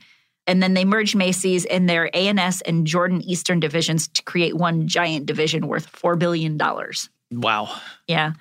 and 0.50 0.64
then 0.64 0.74
they 0.74 0.84
merged 0.84 1.16
Macy's 1.16 1.64
in 1.64 1.86
their 1.86 2.10
A&S 2.12 2.62
and 2.62 2.88
Jordan 2.88 3.22
Eastern 3.22 3.60
divisions 3.60 4.08
to 4.08 4.24
create 4.24 4.58
one 4.58 4.88
giant 4.88 5.28
division 5.28 5.68
worth 5.68 5.86
4 5.86 6.16
billion 6.16 6.58
dollars. 6.58 7.08
Wow. 7.32 7.70
Yeah. 8.08 8.34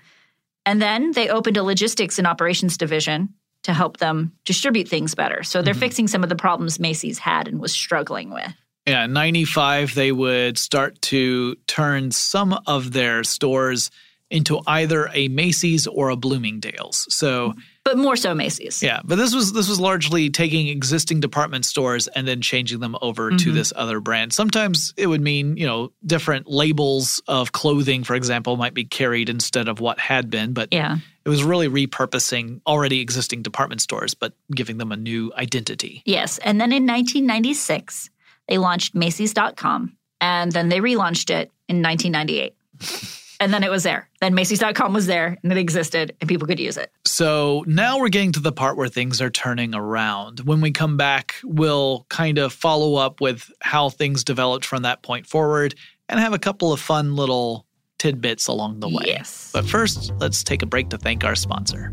And 0.65 0.81
then 0.81 1.13
they 1.13 1.29
opened 1.29 1.59
a 1.59 1.63
logistics 1.63 2.17
and 2.17 2.27
operations 2.27 2.79
division 2.79 3.35
to 3.65 3.75
help 3.75 3.99
them 3.99 4.33
distribute 4.47 4.89
things 4.89 5.15
better. 5.15 5.43
So 5.43 5.61
they're 5.61 5.75
mm-hmm. 5.75 5.81
fixing 5.81 6.09
some 6.09 6.23
of 6.23 6.31
the 6.31 6.37
problems 6.37 6.81
Macy's 6.81 7.19
had 7.19 7.47
and 7.47 7.61
was 7.61 7.73
struggling 7.73 8.31
with. 8.31 8.55
Yeah, 8.87 9.05
in 9.05 9.13
95, 9.13 9.95
they 9.95 10.11
would 10.11 10.57
start 10.57 11.03
to 11.03 11.57
turn 11.67 12.11
some 12.11 12.59
of 12.67 12.95
their 12.95 13.23
stores 13.23 13.91
into 14.31 14.61
either 14.67 15.09
a 15.15 15.29
Macy's 15.29 15.87
or 15.87 16.11
a 16.11 16.17
Bloomingdale's. 16.17 17.07
So, 17.09 17.55
But 17.85 17.97
more 17.97 18.17
so 18.17 18.35
Macy's. 18.35 18.83
yeah, 18.83 19.01
but 19.05 19.17
this 19.17 19.35
was 19.35 19.53
this 19.53 19.69
was 19.69 19.81
largely 19.81 20.29
taking 20.29 20.69
existing 20.69 21.21
department 21.21 21.65
stores 21.65 22.09
and 22.09 22.29
then 22.29 22.43
changing 22.43 22.81
them 22.81 22.97
over 23.01 23.31
to 23.31 23.37
mm-hmm. 23.37 23.55
this 23.55 23.73
other 23.75 24.01
brand. 24.01 24.33
Sometimes 24.33 24.93
it 24.97 25.07
would 25.07 25.23
mean, 25.23 25.57
you 25.57 25.67
know, 25.67 25.93
different 26.05 26.47
labels 26.47 27.23
of 27.27 27.53
clothing, 27.53 28.05
for 28.05 28.15
example, 28.15 28.57
might 28.57 28.75
be 28.75 28.85
carried 28.85 29.29
instead 29.29 29.69
of 29.69 29.81
what 29.81 29.99
had 29.99 30.29
been, 30.29 30.53
but 30.53 30.69
Yeah. 30.73 30.99
it 31.25 31.29
was 31.29 31.43
really 31.43 31.69
repurposing 31.69 32.61
already 32.67 33.01
existing 33.01 33.43
department 33.43 33.81
stores 33.81 34.15
but 34.15 34.35
giving 34.55 34.77
them 34.79 34.93
a 34.93 34.97
new 34.97 35.33
identity. 35.37 36.03
Yes. 36.05 36.39
And 36.39 36.61
then 36.61 36.73
in 36.73 36.87
1996, 36.87 38.11
they 38.49 38.59
launched 38.59 38.95
Macy's.com 38.95 39.97
and 40.21 40.53
then 40.53 40.69
they 40.69 40.81
relaunched 40.81 41.31
it 41.31 41.51
in 41.69 41.83
1998. 41.83 42.55
and 43.41 43.53
then 43.53 43.63
it 43.63 43.71
was 43.71 43.83
there. 43.83 44.09
Then 44.21 44.35
Macy's.com 44.35 44.93
was 44.93 45.07
there 45.07 45.37
and 45.43 45.53
it 45.53 45.59
existed 45.59 46.17
and 46.21 46.29
people 46.29 46.47
could 46.47 46.59
use 46.59 46.77
it. 46.77 46.91
So 47.07 47.65
now 47.67 47.99
we're 47.99 48.09
getting 48.09 48.33
to 48.33 48.41
the 48.41 48.53
part 48.53 48.77
where 48.77 48.89
things 48.89 49.21
are 49.21 49.31
turning 49.31 49.75
around. 49.75 50.41
When 50.41 50.61
we 50.61 50.71
come 50.71 50.97
back, 50.97 51.37
we'll 51.45 52.07
kind 52.09 52.39
of 52.39 52.53
follow 52.53 52.97
up 52.97 53.21
with 53.21 53.51
how 53.61 53.91
things 53.91 54.25
developed 54.25 54.65
from 54.65 54.83
that 54.83 55.03
point 55.03 55.27
forward 55.27 55.75
and 56.09 56.19
have 56.19 56.33
a 56.33 56.39
couple 56.39 56.73
of 56.73 56.81
fun 56.81 57.17
little 57.17 57.67
tidbits 57.99 58.47
along 58.47 58.81
the 58.81 58.89
way. 58.89 59.05
Yes. 59.07 59.51
But 59.53 59.67
first, 59.67 60.13
let's 60.19 60.43
take 60.43 60.63
a 60.63 60.67
break 60.67 60.89
to 60.91 60.99
thank 60.99 61.25
our 61.25 61.35
sponsor. 61.35 61.93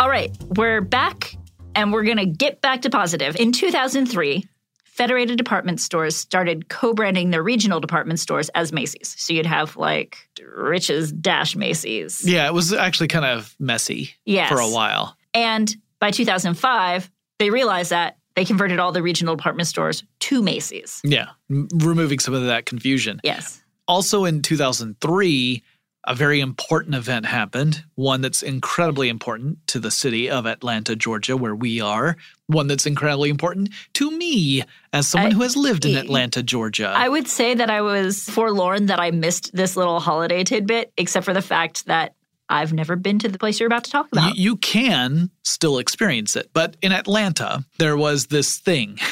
All 0.00 0.08
right, 0.08 0.30
we're 0.56 0.80
back 0.80 1.34
And 1.74 1.92
we're 1.92 2.04
going 2.04 2.18
to 2.18 2.26
get 2.26 2.60
back 2.60 2.82
to 2.82 2.90
positive. 2.90 3.36
In 3.36 3.52
2003, 3.52 4.44
Federated 4.84 5.38
department 5.38 5.80
stores 5.80 6.16
started 6.16 6.68
co 6.68 6.92
branding 6.92 7.30
their 7.30 7.42
regional 7.42 7.78
department 7.78 8.18
stores 8.18 8.48
as 8.56 8.72
Macy's. 8.72 9.14
So 9.16 9.32
you'd 9.32 9.46
have 9.46 9.76
like 9.76 10.28
Rich's 10.56 11.12
Dash 11.12 11.54
Macy's. 11.54 12.26
Yeah, 12.26 12.48
it 12.48 12.52
was 12.52 12.72
actually 12.72 13.06
kind 13.06 13.24
of 13.24 13.54
messy 13.60 14.10
Yes. 14.24 14.48
for 14.50 14.58
a 14.58 14.68
while. 14.68 15.16
And 15.34 15.72
by 16.00 16.10
2005, 16.10 17.08
they 17.38 17.50
realized 17.50 17.90
that 17.90 18.16
they 18.34 18.44
converted 18.44 18.80
all 18.80 18.90
the 18.90 19.02
regional 19.02 19.36
department 19.36 19.68
stores 19.68 20.02
to 20.20 20.42
Macy's. 20.42 21.00
Yeah, 21.04 21.28
removing 21.48 22.18
some 22.18 22.34
of 22.34 22.46
that 22.46 22.66
confusion. 22.66 23.20
Yes. 23.22 23.62
Also 23.86 24.24
in 24.24 24.42
2003, 24.42 25.62
a 26.08 26.14
very 26.14 26.40
important 26.40 26.94
event 26.94 27.26
happened, 27.26 27.84
one 27.94 28.22
that's 28.22 28.42
incredibly 28.42 29.10
important 29.10 29.58
to 29.68 29.78
the 29.78 29.90
city 29.90 30.30
of 30.30 30.46
Atlanta, 30.46 30.96
Georgia, 30.96 31.36
where 31.36 31.54
we 31.54 31.82
are, 31.82 32.16
one 32.46 32.66
that's 32.66 32.86
incredibly 32.86 33.28
important 33.28 33.68
to 33.92 34.10
me 34.10 34.64
as 34.94 35.06
someone 35.06 35.32
I- 35.32 35.34
who 35.34 35.42
has 35.42 35.54
lived 35.54 35.84
in 35.84 35.96
Atlanta, 35.96 36.42
Georgia. 36.42 36.92
I 36.96 37.10
would 37.10 37.28
say 37.28 37.54
that 37.54 37.68
I 37.68 37.82
was 37.82 38.24
forlorn 38.24 38.86
that 38.86 38.98
I 38.98 39.10
missed 39.10 39.54
this 39.54 39.76
little 39.76 40.00
holiday 40.00 40.44
tidbit, 40.44 40.92
except 40.96 41.26
for 41.26 41.34
the 41.34 41.42
fact 41.42 41.84
that 41.86 42.14
I've 42.48 42.72
never 42.72 42.96
been 42.96 43.18
to 43.18 43.28
the 43.28 43.38
place 43.38 43.60
you're 43.60 43.66
about 43.66 43.84
to 43.84 43.90
talk 43.90 44.06
you, 44.10 44.18
about. 44.18 44.36
you 44.36 44.56
can 44.56 45.30
still 45.42 45.76
experience 45.76 46.36
it, 46.36 46.48
but 46.54 46.78
in 46.80 46.92
Atlanta, 46.92 47.66
there 47.78 47.98
was 47.98 48.26
this 48.28 48.56
thing. 48.56 48.98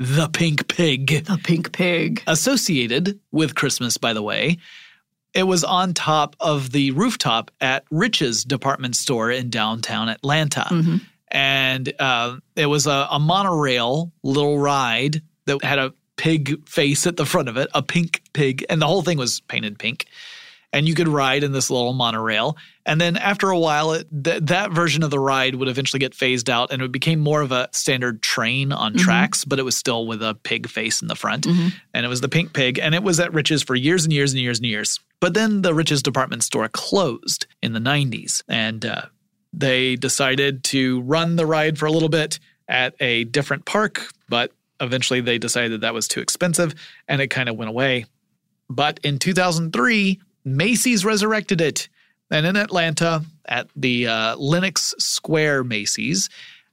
The 0.00 0.28
pink 0.28 0.68
pig. 0.68 1.24
The 1.24 1.40
pink 1.42 1.72
pig. 1.72 2.22
Associated 2.28 3.18
with 3.32 3.56
Christmas, 3.56 3.96
by 3.96 4.12
the 4.12 4.22
way. 4.22 4.58
It 5.34 5.44
was 5.44 5.64
on 5.64 5.94
top 5.94 6.36
of 6.40 6.72
the 6.72 6.90
rooftop 6.92 7.50
at 7.60 7.84
Rich's 7.90 8.44
department 8.44 8.96
store 8.96 9.30
in 9.30 9.50
downtown 9.50 10.08
Atlanta. 10.08 10.66
Mm-hmm. 10.70 10.96
And 11.30 11.92
uh, 11.98 12.36
it 12.56 12.66
was 12.66 12.86
a, 12.86 13.06
a 13.10 13.20
monorail 13.20 14.12
little 14.22 14.58
ride 14.58 15.22
that 15.44 15.62
had 15.62 15.78
a 15.78 15.92
pig 16.16 16.68
face 16.68 17.06
at 17.06 17.16
the 17.16 17.26
front 17.26 17.48
of 17.48 17.56
it, 17.56 17.68
a 17.74 17.82
pink 17.82 18.22
pig, 18.32 18.64
and 18.68 18.80
the 18.82 18.86
whole 18.86 19.02
thing 19.02 19.18
was 19.18 19.40
painted 19.40 19.78
pink. 19.78 20.06
And 20.72 20.86
you 20.86 20.94
could 20.94 21.08
ride 21.08 21.44
in 21.44 21.52
this 21.52 21.70
little 21.70 21.94
monorail. 21.94 22.56
And 22.84 23.00
then 23.00 23.16
after 23.16 23.48
a 23.48 23.58
while, 23.58 23.92
it, 23.92 24.06
th- 24.24 24.42
that 24.44 24.70
version 24.70 25.02
of 25.02 25.10
the 25.10 25.18
ride 25.18 25.54
would 25.54 25.66
eventually 25.68 25.98
get 25.98 26.14
phased 26.14 26.50
out 26.50 26.70
and 26.70 26.82
it 26.82 26.92
became 26.92 27.20
more 27.20 27.40
of 27.40 27.52
a 27.52 27.68
standard 27.72 28.20
train 28.20 28.70
on 28.72 28.92
Mhm. 28.92 28.98
tracks, 28.98 29.46
but 29.46 29.58
it 29.58 29.62
was 29.62 29.76
still 29.76 30.06
with 30.06 30.22
a 30.22 30.34
pig 30.34 30.68
face 30.68 31.00
in 31.00 31.08
the 31.08 31.16
front. 31.16 31.46
Mhm. 31.46 31.72
And 31.94 32.04
it 32.04 32.08
was 32.10 32.20
the 32.20 32.28
pink 32.28 32.52
pig. 32.52 32.78
And 32.78 32.94
it 32.94 33.02
was 33.02 33.18
at 33.18 33.32
Rich's 33.32 33.62
for 33.62 33.74
years 33.74 34.04
and 34.04 34.12
years 34.12 34.32
and 34.34 34.42
years 34.42 34.58
and 34.58 34.66
years. 34.66 35.00
But 35.20 35.32
then 35.32 35.62
the 35.62 35.72
Rich's 35.72 36.02
department 36.02 36.44
store 36.44 36.68
closed 36.68 37.46
in 37.62 37.72
the 37.72 37.80
90s. 37.80 38.42
And 38.46 38.84
uh, 38.84 39.02
they 39.54 39.96
decided 39.96 40.64
to 40.64 41.00
run 41.00 41.36
the 41.36 41.46
ride 41.46 41.78
for 41.78 41.86
a 41.86 41.90
little 41.92 42.10
bit 42.10 42.38
at 42.68 42.94
a 43.00 43.24
different 43.24 43.64
park, 43.64 44.10
but 44.28 44.52
eventually 44.80 45.22
they 45.22 45.38
decided 45.38 45.72
that, 45.72 45.80
that 45.80 45.94
was 45.94 46.06
too 46.06 46.20
expensive 46.20 46.74
and 47.08 47.22
it 47.22 47.28
kind 47.28 47.48
of 47.48 47.56
went 47.56 47.70
away. 47.70 48.04
But 48.68 49.00
in 49.02 49.18
2003, 49.18 50.20
Macy's 50.56 51.04
resurrected 51.04 51.60
it. 51.60 51.88
And 52.30 52.44
in 52.46 52.56
Atlanta, 52.56 53.22
at 53.46 53.68
the 53.74 54.06
uh, 54.06 54.36
Lenox 54.36 54.94
Square 54.98 55.64
Macy's, 55.64 56.28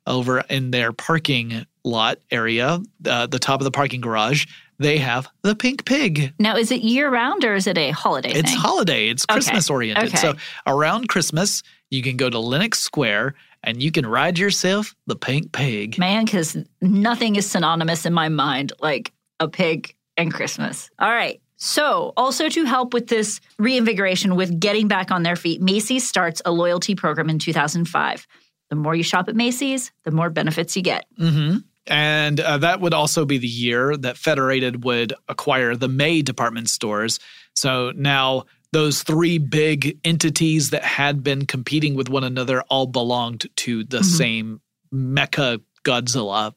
over 0.08 0.40
in 0.42 0.72
their 0.72 0.92
parking 0.92 1.66
lot 1.84 2.18
area, 2.30 2.80
uh, 3.08 3.26
the 3.28 3.40
top 3.40 3.60
of 3.60 3.64
the 3.66 3.72
parking 3.72 4.02
garage, 4.02 4.46
they 4.78 4.98
have 4.98 5.28
the 5.42 5.56
pink 5.56 5.86
pig. 5.86 6.34
Now, 6.38 6.58
is 6.58 6.72
it 6.72 6.82
year 6.82 7.10
round 7.10 7.46
or 7.46 7.56
is 7.56 7.66
it 7.68 7.78
a 7.78 7.92
holiday 7.92 8.32
It's 8.32 8.52
thing? 8.52 8.60
holiday. 8.60 9.08
It's 9.08 9.24
Okay. 9.24 9.34
Christmas 9.36 9.70
oriented. 9.70 10.10
Okay. 10.10 10.18
So 10.18 10.36
around 10.68 11.08
Christmas, 11.08 11.64
you 11.90 12.04
can 12.04 12.18
go 12.18 12.30
to 12.30 12.38
Lenox 12.38 12.80
Square 12.80 13.36
and 13.64 13.82
you 13.82 13.92
can 13.92 14.06
ride 14.06 14.38
yourself 14.38 14.94
the 15.08 15.16
pink 15.16 15.54
pig. 15.54 15.98
Man, 15.98 16.26
because 16.26 16.58
nothing 16.82 17.38
is 17.38 17.50
synonymous 17.50 18.06
in 18.06 18.14
my 18.14 18.28
mind 18.30 18.74
like 18.82 19.12
a 19.40 19.48
pig 19.48 19.96
and 20.18 20.34
Christmas. 20.34 20.90
All 21.00 21.10
right. 21.10 21.42
So, 21.58 22.14
also 22.18 22.50
to 22.50 22.66
help 22.66 22.94
with 22.94 23.08
this 23.08 23.40
reinvigoration 23.58 24.36
with 24.36 24.60
getting 24.60 24.88
back 24.88 25.10
on 25.12 25.24
their 25.24 25.36
feet, 25.36 25.62
Macy's 25.62 26.08
starts 26.08 26.42
a 26.46 26.52
loyalty 26.52 26.96
program 26.96 27.30
in 27.30 27.40
2005. 27.40 28.28
The 28.70 28.76
more 28.76 28.96
you 28.96 29.04
shop 29.04 29.30
at 29.30 29.36
Macy's, 29.36 29.92
the 30.04 30.12
more 30.12 30.30
benefits 30.30 30.76
you 30.76 30.82
get. 30.82 31.06
hmm 31.18 31.58
And 31.88 32.40
uh, 32.40 32.58
that 32.58 32.82
would 32.82 32.94
also 32.94 33.26
be 33.26 33.38
the 33.38 33.48
year 33.48 33.96
that 33.98 34.18
Federated 34.18 34.84
would 34.84 35.14
acquire 35.30 35.76
the 35.76 35.88
May 35.88 36.22
department 36.22 36.70
stores. 36.70 37.20
So 37.54 37.92
now 37.96 38.46
those 38.74 39.04
three 39.04 39.38
big 39.38 39.98
entities 40.04 40.72
that 40.72 40.84
had 40.84 41.24
been 41.24 41.46
competing 41.46 41.96
with 41.96 42.10
one 42.10 42.24
another 42.26 42.64
all 42.64 42.88
belonged 42.88 43.46
to 43.58 43.84
the 43.86 44.00
Mhm. 44.00 44.04
same 44.04 44.62
Mecha 44.94 45.62
Godzilla 45.86 46.54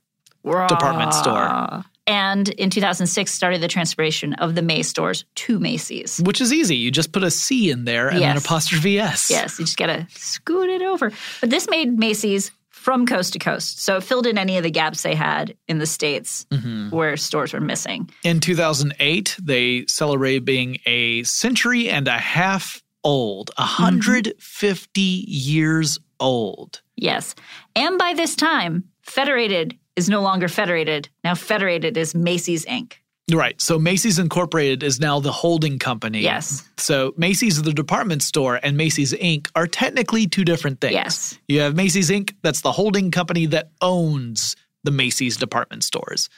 department 0.69 1.13
store. 1.15 1.85
And 2.09 2.49
in 2.49 2.71
2006, 2.71 3.31
started 3.33 3.61
the 3.61 3.69
transformation 3.69 4.33
of 4.35 4.55
the 4.55 4.63
May 4.63 4.83
stores 4.83 5.25
to 5.37 5.59
Macy's. 5.61 6.19
Which 6.25 6.41
is 6.41 6.53
easy. 6.53 6.75
You 6.77 6.91
just 6.91 7.13
put 7.13 7.23
a 7.23 7.31
C 7.31 7.71
in 7.71 7.85
there 7.85 8.09
and 8.09 8.25
an 8.25 8.37
apostrophe 8.37 8.99
S. 8.99 9.29
Yes, 9.31 9.59
you 9.59 9.67
just 9.67 9.77
gotta 9.77 10.07
scoot 10.11 10.71
it 10.71 10.83
over. 10.83 11.13
But 11.41 11.51
this 11.51 11.69
made 11.69 11.99
Macy's 11.99 12.51
from 12.71 13.05
coast 13.07 13.35
to 13.35 13.39
coast. 13.39 13.83
So 13.83 13.97
it 13.99 14.05
filled 14.05 14.27
in 14.27 14.39
any 14.39 14.57
of 14.57 14.63
the 14.63 14.71
gaps 14.71 15.03
they 15.03 15.15
had 15.15 15.55
in 15.67 15.79
the 15.79 15.87
States 15.87 16.47
Mhm. 16.51 16.91
where 16.93 17.17
stores 17.19 17.53
were 17.53 17.61
missing. 17.61 18.09
In 18.23 18.41
2008, 18.41 19.37
they 19.43 19.85
celebrated 19.87 20.45
being 20.47 20.79
a 20.87 21.23
century 21.25 21.91
and 21.91 22.09
a 22.09 22.19
half 22.19 22.83
old, 23.05 23.51
150 23.59 25.25
years 25.29 25.99
old. 26.21 26.81
Yes. 26.97 27.35
And 27.77 27.99
by 27.99 28.15
this 28.15 28.35
time, 28.35 28.85
Federated 29.03 29.75
is 29.99 30.09
no 30.09 30.23
longer 30.23 30.49
Federated. 30.49 31.09
Now 31.25 31.35
Federated 31.35 31.97
is 31.97 32.15
Macy's 32.15 32.65
Inc. 32.65 32.95
Right. 33.31 33.61
So 33.61 33.79
Macy's 33.79 34.19
Incorporated 34.19 34.83
is 34.83 35.01
now 35.01 35.21
the 35.21 35.33
holding 35.33 35.79
company. 35.79 36.21
Yes. 36.23 36.67
So 36.79 37.13
Macy's 37.19 37.63
the 37.63 37.75
department 37.75 38.23
store 38.23 38.59
and 38.63 38.79
Macy's 38.79 39.13
Inc. 39.13 39.51
are 39.55 39.67
technically 39.67 40.27
two 40.27 40.45
different 40.47 40.81
things. 40.81 40.95
Yes. 40.95 41.39
You 41.47 41.61
have 41.61 41.77
Macy's 41.77 42.09
Inc., 42.09 42.35
that's 42.41 42.63
the 42.63 42.73
holding 42.73 43.11
company 43.11 43.45
that 43.47 43.71
owns 43.83 44.57
the 44.85 44.91
Macy's 44.91 45.37
department 45.37 45.85
stores, 45.85 46.31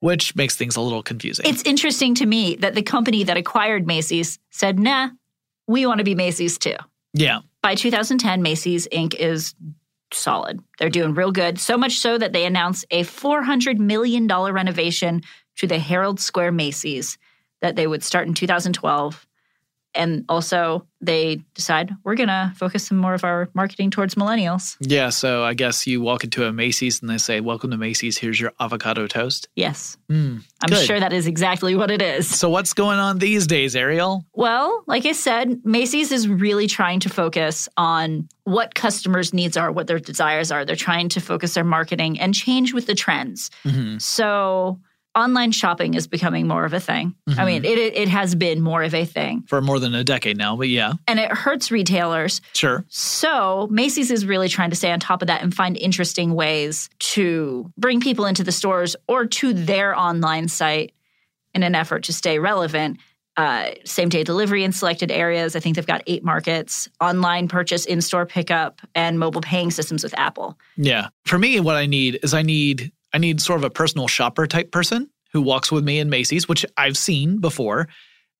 which 0.00 0.34
makes 0.34 0.56
things 0.56 0.74
a 0.74 0.80
little 0.80 1.04
confusing. 1.04 1.46
It's 1.46 1.62
interesting 1.62 2.16
to 2.16 2.26
me 2.26 2.56
that 2.56 2.74
the 2.74 2.82
company 2.82 3.22
that 3.22 3.36
acquired 3.36 3.86
Macy's 3.86 4.40
said, 4.50 4.80
nah, 4.80 5.10
we 5.68 5.86
want 5.86 5.98
to 5.98 6.04
be 6.04 6.16
Macy's 6.16 6.58
too. 6.58 6.76
yeah. 7.12 7.40
By 7.62 7.74
2010, 7.74 8.40
Macy's 8.40 8.88
Inc. 8.92 9.14
is 9.14 9.54
solid. 10.12 10.60
They're 10.78 10.90
doing 10.90 11.14
real 11.14 11.32
good. 11.32 11.58
So 11.58 11.76
much 11.76 11.98
so 11.98 12.18
that 12.18 12.32
they 12.32 12.46
announced 12.46 12.84
a 12.90 13.02
$400 13.04 13.78
million 13.78 14.26
renovation 14.26 15.22
to 15.56 15.66
the 15.66 15.78
Herald 15.78 16.20
Square 16.20 16.52
Macy's 16.52 17.18
that 17.60 17.76
they 17.76 17.86
would 17.86 18.02
start 18.02 18.26
in 18.26 18.34
2012. 18.34 19.26
And 19.94 20.24
also, 20.28 20.86
they 21.00 21.40
decide 21.54 21.92
we're 22.04 22.14
going 22.14 22.28
to 22.28 22.52
focus 22.56 22.86
some 22.86 22.98
more 22.98 23.14
of 23.14 23.24
our 23.24 23.48
marketing 23.54 23.90
towards 23.90 24.16
millennials. 24.16 24.76
Yeah. 24.80 25.08
So 25.10 25.44
I 25.44 25.54
guess 25.54 25.86
you 25.86 26.00
walk 26.00 26.24
into 26.24 26.44
a 26.44 26.52
Macy's 26.52 27.00
and 27.00 27.08
they 27.08 27.18
say, 27.18 27.40
Welcome 27.40 27.70
to 27.70 27.76
Macy's. 27.78 28.18
Here's 28.18 28.38
your 28.38 28.52
avocado 28.60 29.06
toast. 29.06 29.48
Yes. 29.56 29.96
Mm, 30.10 30.42
I'm 30.62 30.68
good. 30.68 30.84
sure 30.86 31.00
that 31.00 31.12
is 31.12 31.26
exactly 31.26 31.74
what 31.74 31.90
it 31.90 32.02
is. 32.02 32.28
So 32.28 32.50
what's 32.50 32.74
going 32.74 32.98
on 32.98 33.18
these 33.18 33.46
days, 33.46 33.74
Ariel? 33.74 34.24
Well, 34.34 34.82
like 34.86 35.06
I 35.06 35.12
said, 35.12 35.64
Macy's 35.64 36.12
is 36.12 36.28
really 36.28 36.66
trying 36.66 37.00
to 37.00 37.08
focus 37.08 37.68
on 37.76 38.28
what 38.44 38.74
customers' 38.74 39.32
needs 39.32 39.56
are, 39.56 39.70
what 39.72 39.86
their 39.86 39.98
desires 39.98 40.50
are. 40.50 40.64
They're 40.64 40.76
trying 40.76 41.08
to 41.10 41.20
focus 41.20 41.54
their 41.54 41.64
marketing 41.64 42.18
and 42.20 42.34
change 42.34 42.72
with 42.74 42.86
the 42.86 42.94
trends. 42.94 43.50
Mhm. 43.64 44.00
So, 44.00 44.80
online 45.18 45.52
shopping 45.52 45.94
is 45.94 46.06
becoming 46.06 46.46
more 46.46 46.64
of 46.64 46.72
a 46.72 46.80
thing. 46.80 47.14
I 47.26 47.30
Mhm. 47.32 47.46
mean, 47.46 47.64
it 47.64 47.78
it 47.78 47.94
it 47.96 48.08
has 48.08 48.34
been 48.34 48.60
more 48.60 48.82
of 48.82 48.94
a 48.94 49.04
thing. 49.04 49.44
For 49.48 49.60
more 49.60 49.80
than 49.80 49.94
a 49.94 50.04
decade 50.04 50.36
now, 50.36 50.56
but 50.56 50.68
yeah, 50.68 50.92
And 51.06 51.18
it 51.18 51.30
hurts 51.32 51.70
retailers. 51.70 52.40
sure. 52.54 52.84
So, 52.88 53.66
Macy's 53.70 54.10
is 54.10 54.24
really 54.26 54.48
trying 54.48 54.70
to 54.70 54.76
stay 54.76 54.90
on 54.92 55.00
top 55.00 55.22
of 55.22 55.28
that 55.28 55.42
and 55.42 55.54
find 55.54 55.76
interesting 55.76 56.34
ways 56.34 56.88
to 57.14 57.72
bring 57.76 58.00
people 58.00 58.26
into 58.26 58.44
the 58.44 58.52
stores 58.52 58.96
or 59.08 59.26
to 59.26 59.52
their 59.52 59.96
online 59.98 60.48
site 60.48 60.92
in 61.54 61.62
an 61.62 61.74
effort 61.74 62.04
to 62.04 62.12
stay 62.12 62.38
relevant. 62.38 62.98
Uh, 63.36 63.70
same 63.84 64.08
day 64.08 64.24
delivery 64.24 64.64
in 64.64 64.72
selected 64.72 65.12
areas. 65.12 65.54
I 65.54 65.60
think 65.60 65.76
they've 65.76 65.86
got 65.86 66.02
eight 66.08 66.24
markets, 66.24 66.88
online 67.00 67.46
purchase, 67.46 67.84
in 67.86 68.00
store 68.00 68.26
pickup, 68.26 68.80
and 68.96 69.16
mobile 69.18 69.40
paying 69.40 69.70
systems 69.70 70.02
with 70.02 70.12
Apple. 70.18 70.58
Yeah. 70.76 71.08
For 71.24 71.38
me, 71.38 71.60
what 71.60 71.76
I 71.76 71.86
need 71.86 72.18
is 72.24 72.34
I 72.34 72.42
need 72.42 72.90
I 73.12 73.18
need 73.18 73.40
sort 73.40 73.58
of 73.58 73.64
a 73.64 73.70
personal 73.70 74.08
shopper 74.08 74.46
type 74.46 74.70
person 74.70 75.10
who 75.32 75.42
walks 75.42 75.70
with 75.70 75.84
me 75.84 75.98
in 75.98 76.10
Macy's, 76.10 76.48
which 76.48 76.64
I've 76.76 76.96
seen 76.96 77.38
before, 77.40 77.88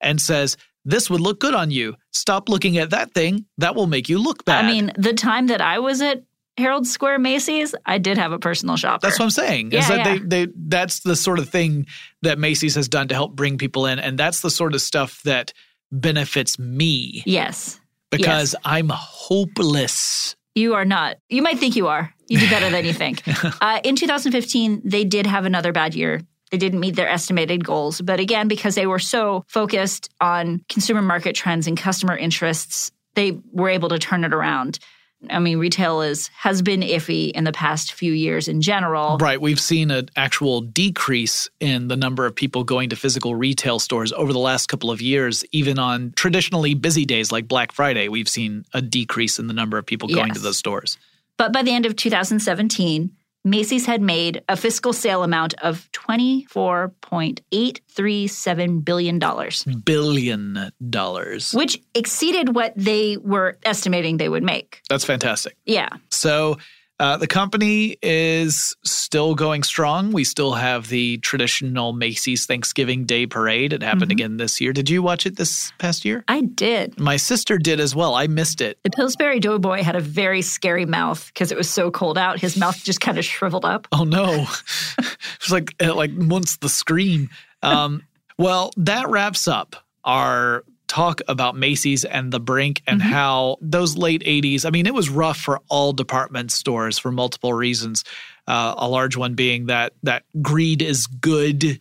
and 0.01 0.19
says, 0.21 0.57
This 0.85 1.09
would 1.09 1.21
look 1.21 1.39
good 1.39 1.53
on 1.53 1.71
you. 1.71 1.95
Stop 2.11 2.49
looking 2.49 2.77
at 2.77 2.91
that 2.91 3.13
thing. 3.13 3.45
That 3.57 3.75
will 3.75 3.87
make 3.87 4.09
you 4.09 4.19
look 4.19 4.45
bad. 4.45 4.65
I 4.65 4.67
mean, 4.67 4.91
the 4.97 5.13
time 5.13 5.47
that 5.47 5.61
I 5.61 5.79
was 5.79 6.01
at 6.01 6.23
Herald 6.57 6.87
Square 6.87 7.19
Macy's, 7.19 7.73
I 7.85 7.99
did 7.99 8.17
have 8.17 8.31
a 8.31 8.39
personal 8.39 8.75
shopper. 8.75 9.07
That's 9.07 9.17
what 9.17 9.25
I'm 9.25 9.31
saying. 9.31 9.71
Yeah, 9.71 9.79
is 9.79 9.87
that 9.87 9.97
yeah. 10.05 10.17
they 10.17 10.45
they 10.45 10.51
that's 10.55 10.99
the 11.01 11.15
sort 11.15 11.39
of 11.39 11.49
thing 11.49 11.87
that 12.21 12.37
Macy's 12.37 12.75
has 12.75 12.89
done 12.89 13.07
to 13.07 13.15
help 13.15 13.35
bring 13.35 13.57
people 13.57 13.85
in, 13.85 13.99
and 13.99 14.17
that's 14.17 14.41
the 14.41 14.51
sort 14.51 14.75
of 14.75 14.81
stuff 14.81 15.21
that 15.23 15.53
benefits 15.91 16.59
me 16.59 17.23
Yes. 17.25 17.79
because 18.11 18.55
I'm 18.63 18.89
hopeless 18.89 20.35
You 20.55 20.75
are 20.75 20.85
not. 20.85 21.17
You 21.29 21.41
might 21.41 21.59
think 21.59 21.75
you 21.75 21.87
are. 21.87 22.13
You 22.27 22.39
do 22.39 22.49
better 22.49 22.69
than 22.69 22.85
you 22.85 22.93
think. 22.93 23.23
Uh, 23.61 23.79
in 23.83 23.95
2015, 23.95 24.81
they 24.85 25.03
did 25.03 25.25
have 25.25 25.45
another 25.45 25.71
bad 25.71 25.95
year. 25.95 26.21
They 26.51 26.57
didn't 26.57 26.79
meet 26.79 26.95
their 26.95 27.09
estimated 27.09 27.63
goals. 27.63 28.01
But 28.01 28.19
again, 28.19 28.47
because 28.47 28.75
they 28.75 28.87
were 28.87 28.99
so 28.99 29.43
focused 29.47 30.09
on 30.21 30.63
consumer 30.69 31.01
market 31.01 31.35
trends 31.35 31.67
and 31.67 31.77
customer 31.77 32.17
interests, 32.17 32.91
they 33.15 33.39
were 33.51 33.69
able 33.69 33.89
to 33.89 33.99
turn 33.99 34.23
it 34.23 34.33
around. 34.33 34.79
I 35.29 35.39
mean, 35.39 35.57
retail 35.57 36.01
is 36.01 36.29
has 36.29 36.61
been 36.61 36.79
iffy 36.81 37.31
in 37.31 37.43
the 37.43 37.51
past 37.51 37.91
few 37.93 38.13
years 38.13 38.47
in 38.47 38.61
general. 38.61 39.17
Right. 39.17 39.41
We've 39.41 39.59
seen 39.59 39.91
an 39.91 40.09
actual 40.15 40.61
decrease 40.61 41.49
in 41.59 41.89
the 41.89 41.97
number 41.97 42.25
of 42.25 42.33
people 42.35 42.63
going 42.63 42.89
to 42.91 42.95
physical 42.95 43.35
retail 43.35 43.79
stores 43.79 44.13
over 44.13 44.31
the 44.31 44.39
last 44.39 44.67
couple 44.67 44.91
of 44.91 45.01
years. 45.01 45.43
Even 45.51 45.77
on 45.77 46.13
traditionally 46.15 46.73
busy 46.73 47.03
days 47.05 47.31
like 47.33 47.47
Black 47.49 47.73
Friday, 47.73 48.07
we've 48.07 48.29
seen 48.29 48.63
a 48.73 48.81
decrease 48.81 49.39
in 49.39 49.47
the 49.47 49.53
number 49.53 49.77
of 49.77 49.85
people 49.85 50.07
going 50.07 50.27
Yes. 50.27 50.37
to 50.37 50.43
those 50.43 50.57
stores. 50.57 50.97
But 51.35 51.51
by 51.51 51.63
the 51.63 51.71
end 51.71 51.85
of 51.85 51.95
2017, 51.95 53.11
Macy's 53.45 53.85
had 53.85 54.01
made 54.01 54.43
a 54.49 54.57
fiscal 54.57 54.91
sale 54.93 55.23
amount 55.23 55.53
of 55.55 55.89
$24.837 55.93 58.83
billion, 58.83 58.83
Billion 58.83 59.19
dollars. 59.19 59.63
Billion 59.85 60.71
dollars. 60.89 61.53
which 61.53 61.79
exceeded 61.95 62.53
what 62.55 62.73
they 62.75 63.17
were 63.17 63.57
estimating 63.63 64.17
they 64.17 64.29
would 64.29 64.43
make. 64.43 64.81
That's 64.89 65.05
fantastic. 65.05 65.55
Yeah. 65.65 65.89
So 66.09 66.57
uh, 66.99 67.15
the 67.17 67.27
company 67.27 67.97
is 68.01 68.75
still 68.83 69.33
going 69.33 69.63
strong. 69.63 70.11
We 70.11 70.25
still 70.25 70.53
have 70.53 70.89
the 70.89 71.17
traditional 71.19 71.93
Macy's 71.93 72.45
Thanksgiving 72.45 73.05
Day 73.05 73.25
parade. 73.25 73.71
It 73.71 73.81
happened 73.81 74.11
again 74.11 74.37
this 74.37 74.59
year. 74.59 74.73
Did 74.73 74.89
you 74.89 75.01
watch 75.01 75.25
it 75.25 75.37
this 75.37 75.71
past 75.77 76.03
year? 76.03 76.25
I 76.27 76.41
did. 76.41 76.99
My 76.99 77.15
sister 77.15 77.57
did 77.57 77.79
as 77.79 77.95
well. 77.95 78.15
I 78.15 78.27
missed 78.27 78.59
it. 78.59 78.79
The 78.83 78.89
Pillsbury 78.89 79.39
Doughboy 79.39 79.81
had 79.81 79.95
a 79.95 80.01
very 80.01 80.41
scary 80.41 80.85
mouth 80.85 81.25
because 81.27 81.51
it 81.51 81.57
was 81.57 81.69
so 81.69 81.89
cold 81.89 82.17
out. 82.17 82.39
His 82.39 82.57
mouth 82.57 82.83
just 82.83 82.99
kind 82.99 83.17
of 83.17 83.23
shriveled 83.23 83.65
up. 83.65 83.87
Oh 83.93 84.03
no! 84.03 84.33
it 84.97 85.17
was 85.41 85.51
like 85.51 85.75
it 85.79 85.93
like 85.93 86.11
once 86.15 86.57
the 86.57 86.69
scream. 86.69 87.29
Um, 87.63 88.03
well, 88.37 88.71
that 88.77 89.09
wraps 89.09 89.47
up 89.47 89.75
our 90.03 90.63
talk 90.89 91.21
about 91.29 91.55
Macy's 91.55 92.03
and 92.03 92.33
the 92.33 92.39
Brink 92.41 92.81
and 92.85 93.01
how 93.01 93.55
those 93.61 93.95
late 93.95 94.23
'80s. 94.23 94.65
I 94.65 94.71
mean, 94.71 94.85
it 94.87 94.93
was 94.93 95.09
rough 95.09 95.37
for 95.37 95.61
all 95.69 95.93
department 95.93 96.51
stores 96.51 96.97
for 96.99 97.11
multiple 97.11 97.53
reasons. 97.53 98.03
Uh, 98.47 98.73
a 98.77 98.89
large 98.89 99.15
one 99.15 99.35
being 99.35 99.67
that 99.67 99.93
that 100.03 100.23
greed 100.41 100.81
is 100.81 101.05
good 101.07 101.79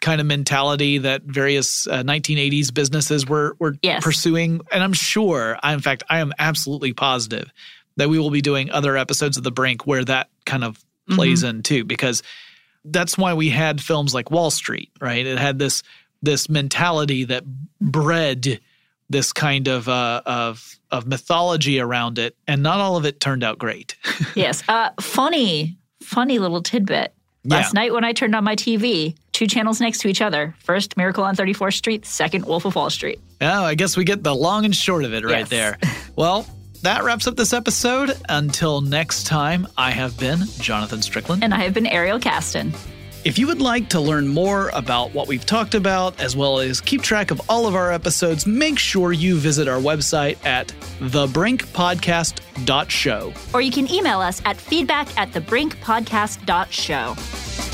kind 0.00 0.20
of 0.20 0.26
mentality 0.26 0.98
that 0.98 1.22
various 1.24 1.86
uh, 1.88 2.02
1980s 2.02 2.72
businesses 2.72 3.26
were 3.26 3.56
were 3.58 3.74
Yes. 3.82 4.02
pursuing, 4.04 4.60
and 4.72 4.82
I'm 4.82 4.92
sure, 4.92 5.58
I, 5.62 5.72
in 5.74 5.80
fact, 5.80 6.02
I 6.08 6.20
am 6.20 6.32
absolutely 6.38 6.92
positive 6.92 7.50
that 7.96 8.08
we 8.08 8.18
will 8.18 8.30
be 8.30 8.40
doing 8.42 8.70
other 8.70 8.96
episodes 8.96 9.36
of 9.36 9.42
The 9.44 9.50
Brink 9.52 9.86
where 9.86 10.04
that 10.04 10.28
kind 10.46 10.64
of 10.64 10.82
plays 11.10 11.42
in 11.42 11.62
too, 11.62 11.84
because 11.84 12.22
that's 12.84 13.16
why 13.16 13.34
we 13.34 13.50
had 13.50 13.80
films 13.80 14.12
like 14.14 14.30
Wall 14.30 14.50
Street, 14.50 14.90
right? 15.00 15.24
It 15.24 15.38
had 15.38 15.58
this 15.58 15.82
this 16.24 16.48
mentality 16.48 17.24
that 17.24 17.44
bred 17.80 18.60
this 19.10 19.32
kind 19.32 19.68
of 19.68 19.88
uh, 19.88 20.22
of 20.26 20.78
of 20.90 21.06
mythology 21.06 21.78
around 21.80 22.18
it, 22.18 22.36
and 22.46 22.62
not 22.62 22.78
all 22.80 22.96
of 22.96 23.04
it 23.04 23.20
turned 23.20 23.42
out 23.44 23.58
great. 23.58 23.96
yes. 24.34 24.62
Uh, 24.68 24.90
funny, 25.00 25.76
funny 26.02 26.38
little 26.38 26.62
tidbit. 26.62 27.12
Last 27.46 27.74
Yeah. 27.74 27.80
night 27.80 27.92
when 27.92 28.04
I 28.04 28.12
turned 28.12 28.34
on 28.34 28.42
my 28.44 28.56
TV, 28.56 29.14
two 29.32 29.46
channels 29.46 29.80
next 29.80 29.98
to 29.98 30.08
each 30.08 30.22
other. 30.22 30.54
First, 30.60 30.96
Miracle 30.96 31.24
on 31.24 31.36
34th 31.36 31.74
Street. 31.74 32.06
Second, 32.06 32.46
Wolf 32.46 32.64
of 32.64 32.74
Wall 32.74 32.88
Street. 32.90 33.20
Oh, 33.42 33.64
I 33.64 33.74
guess 33.74 33.96
we 33.96 34.04
get 34.04 34.22
the 34.22 34.34
long 34.34 34.64
and 34.64 34.74
short 34.74 35.04
of 35.04 35.12
it 35.12 35.24
right 35.24 35.40
Yes. 35.40 35.48
there. 35.50 35.78
Well, 36.16 36.46
that 36.82 37.04
wraps 37.04 37.26
up 37.26 37.36
this 37.36 37.52
episode. 37.52 38.16
Until 38.30 38.80
next 38.80 39.24
time, 39.26 39.66
I 39.76 39.90
have 39.90 40.18
been 40.18 40.44
Jonathan 40.60 41.02
Strickland. 41.02 41.44
And 41.44 41.52
I 41.52 41.58
have 41.64 41.74
been 41.74 41.86
Ariel 41.86 42.18
Casten. 42.18 42.74
If 43.24 43.38
you 43.38 43.46
would 43.46 43.62
like 43.62 43.88
to 43.88 44.00
learn 44.00 44.28
more 44.28 44.68
about 44.74 45.14
what 45.14 45.26
we've 45.28 45.46
talked 45.46 45.74
about, 45.74 46.20
as 46.20 46.36
well 46.36 46.58
as 46.58 46.82
keep 46.82 47.00
track 47.00 47.30
of 47.30 47.40
all 47.48 47.66
of 47.66 47.74
our 47.74 47.90
episodes, 47.90 48.46
make 48.46 48.78
sure 48.78 49.14
you 49.14 49.38
visit 49.38 49.66
our 49.66 49.80
website 49.80 50.36
at 50.44 50.68
thebrinkpodcast.show. 51.00 53.32
Or 53.54 53.62
you 53.62 53.72
can 53.72 53.90
email 53.90 54.20
us 54.20 54.42
at 54.44 54.58
feedback 54.58 55.18
at 55.18 55.30
thebrinkpodcast.show. 55.30 57.73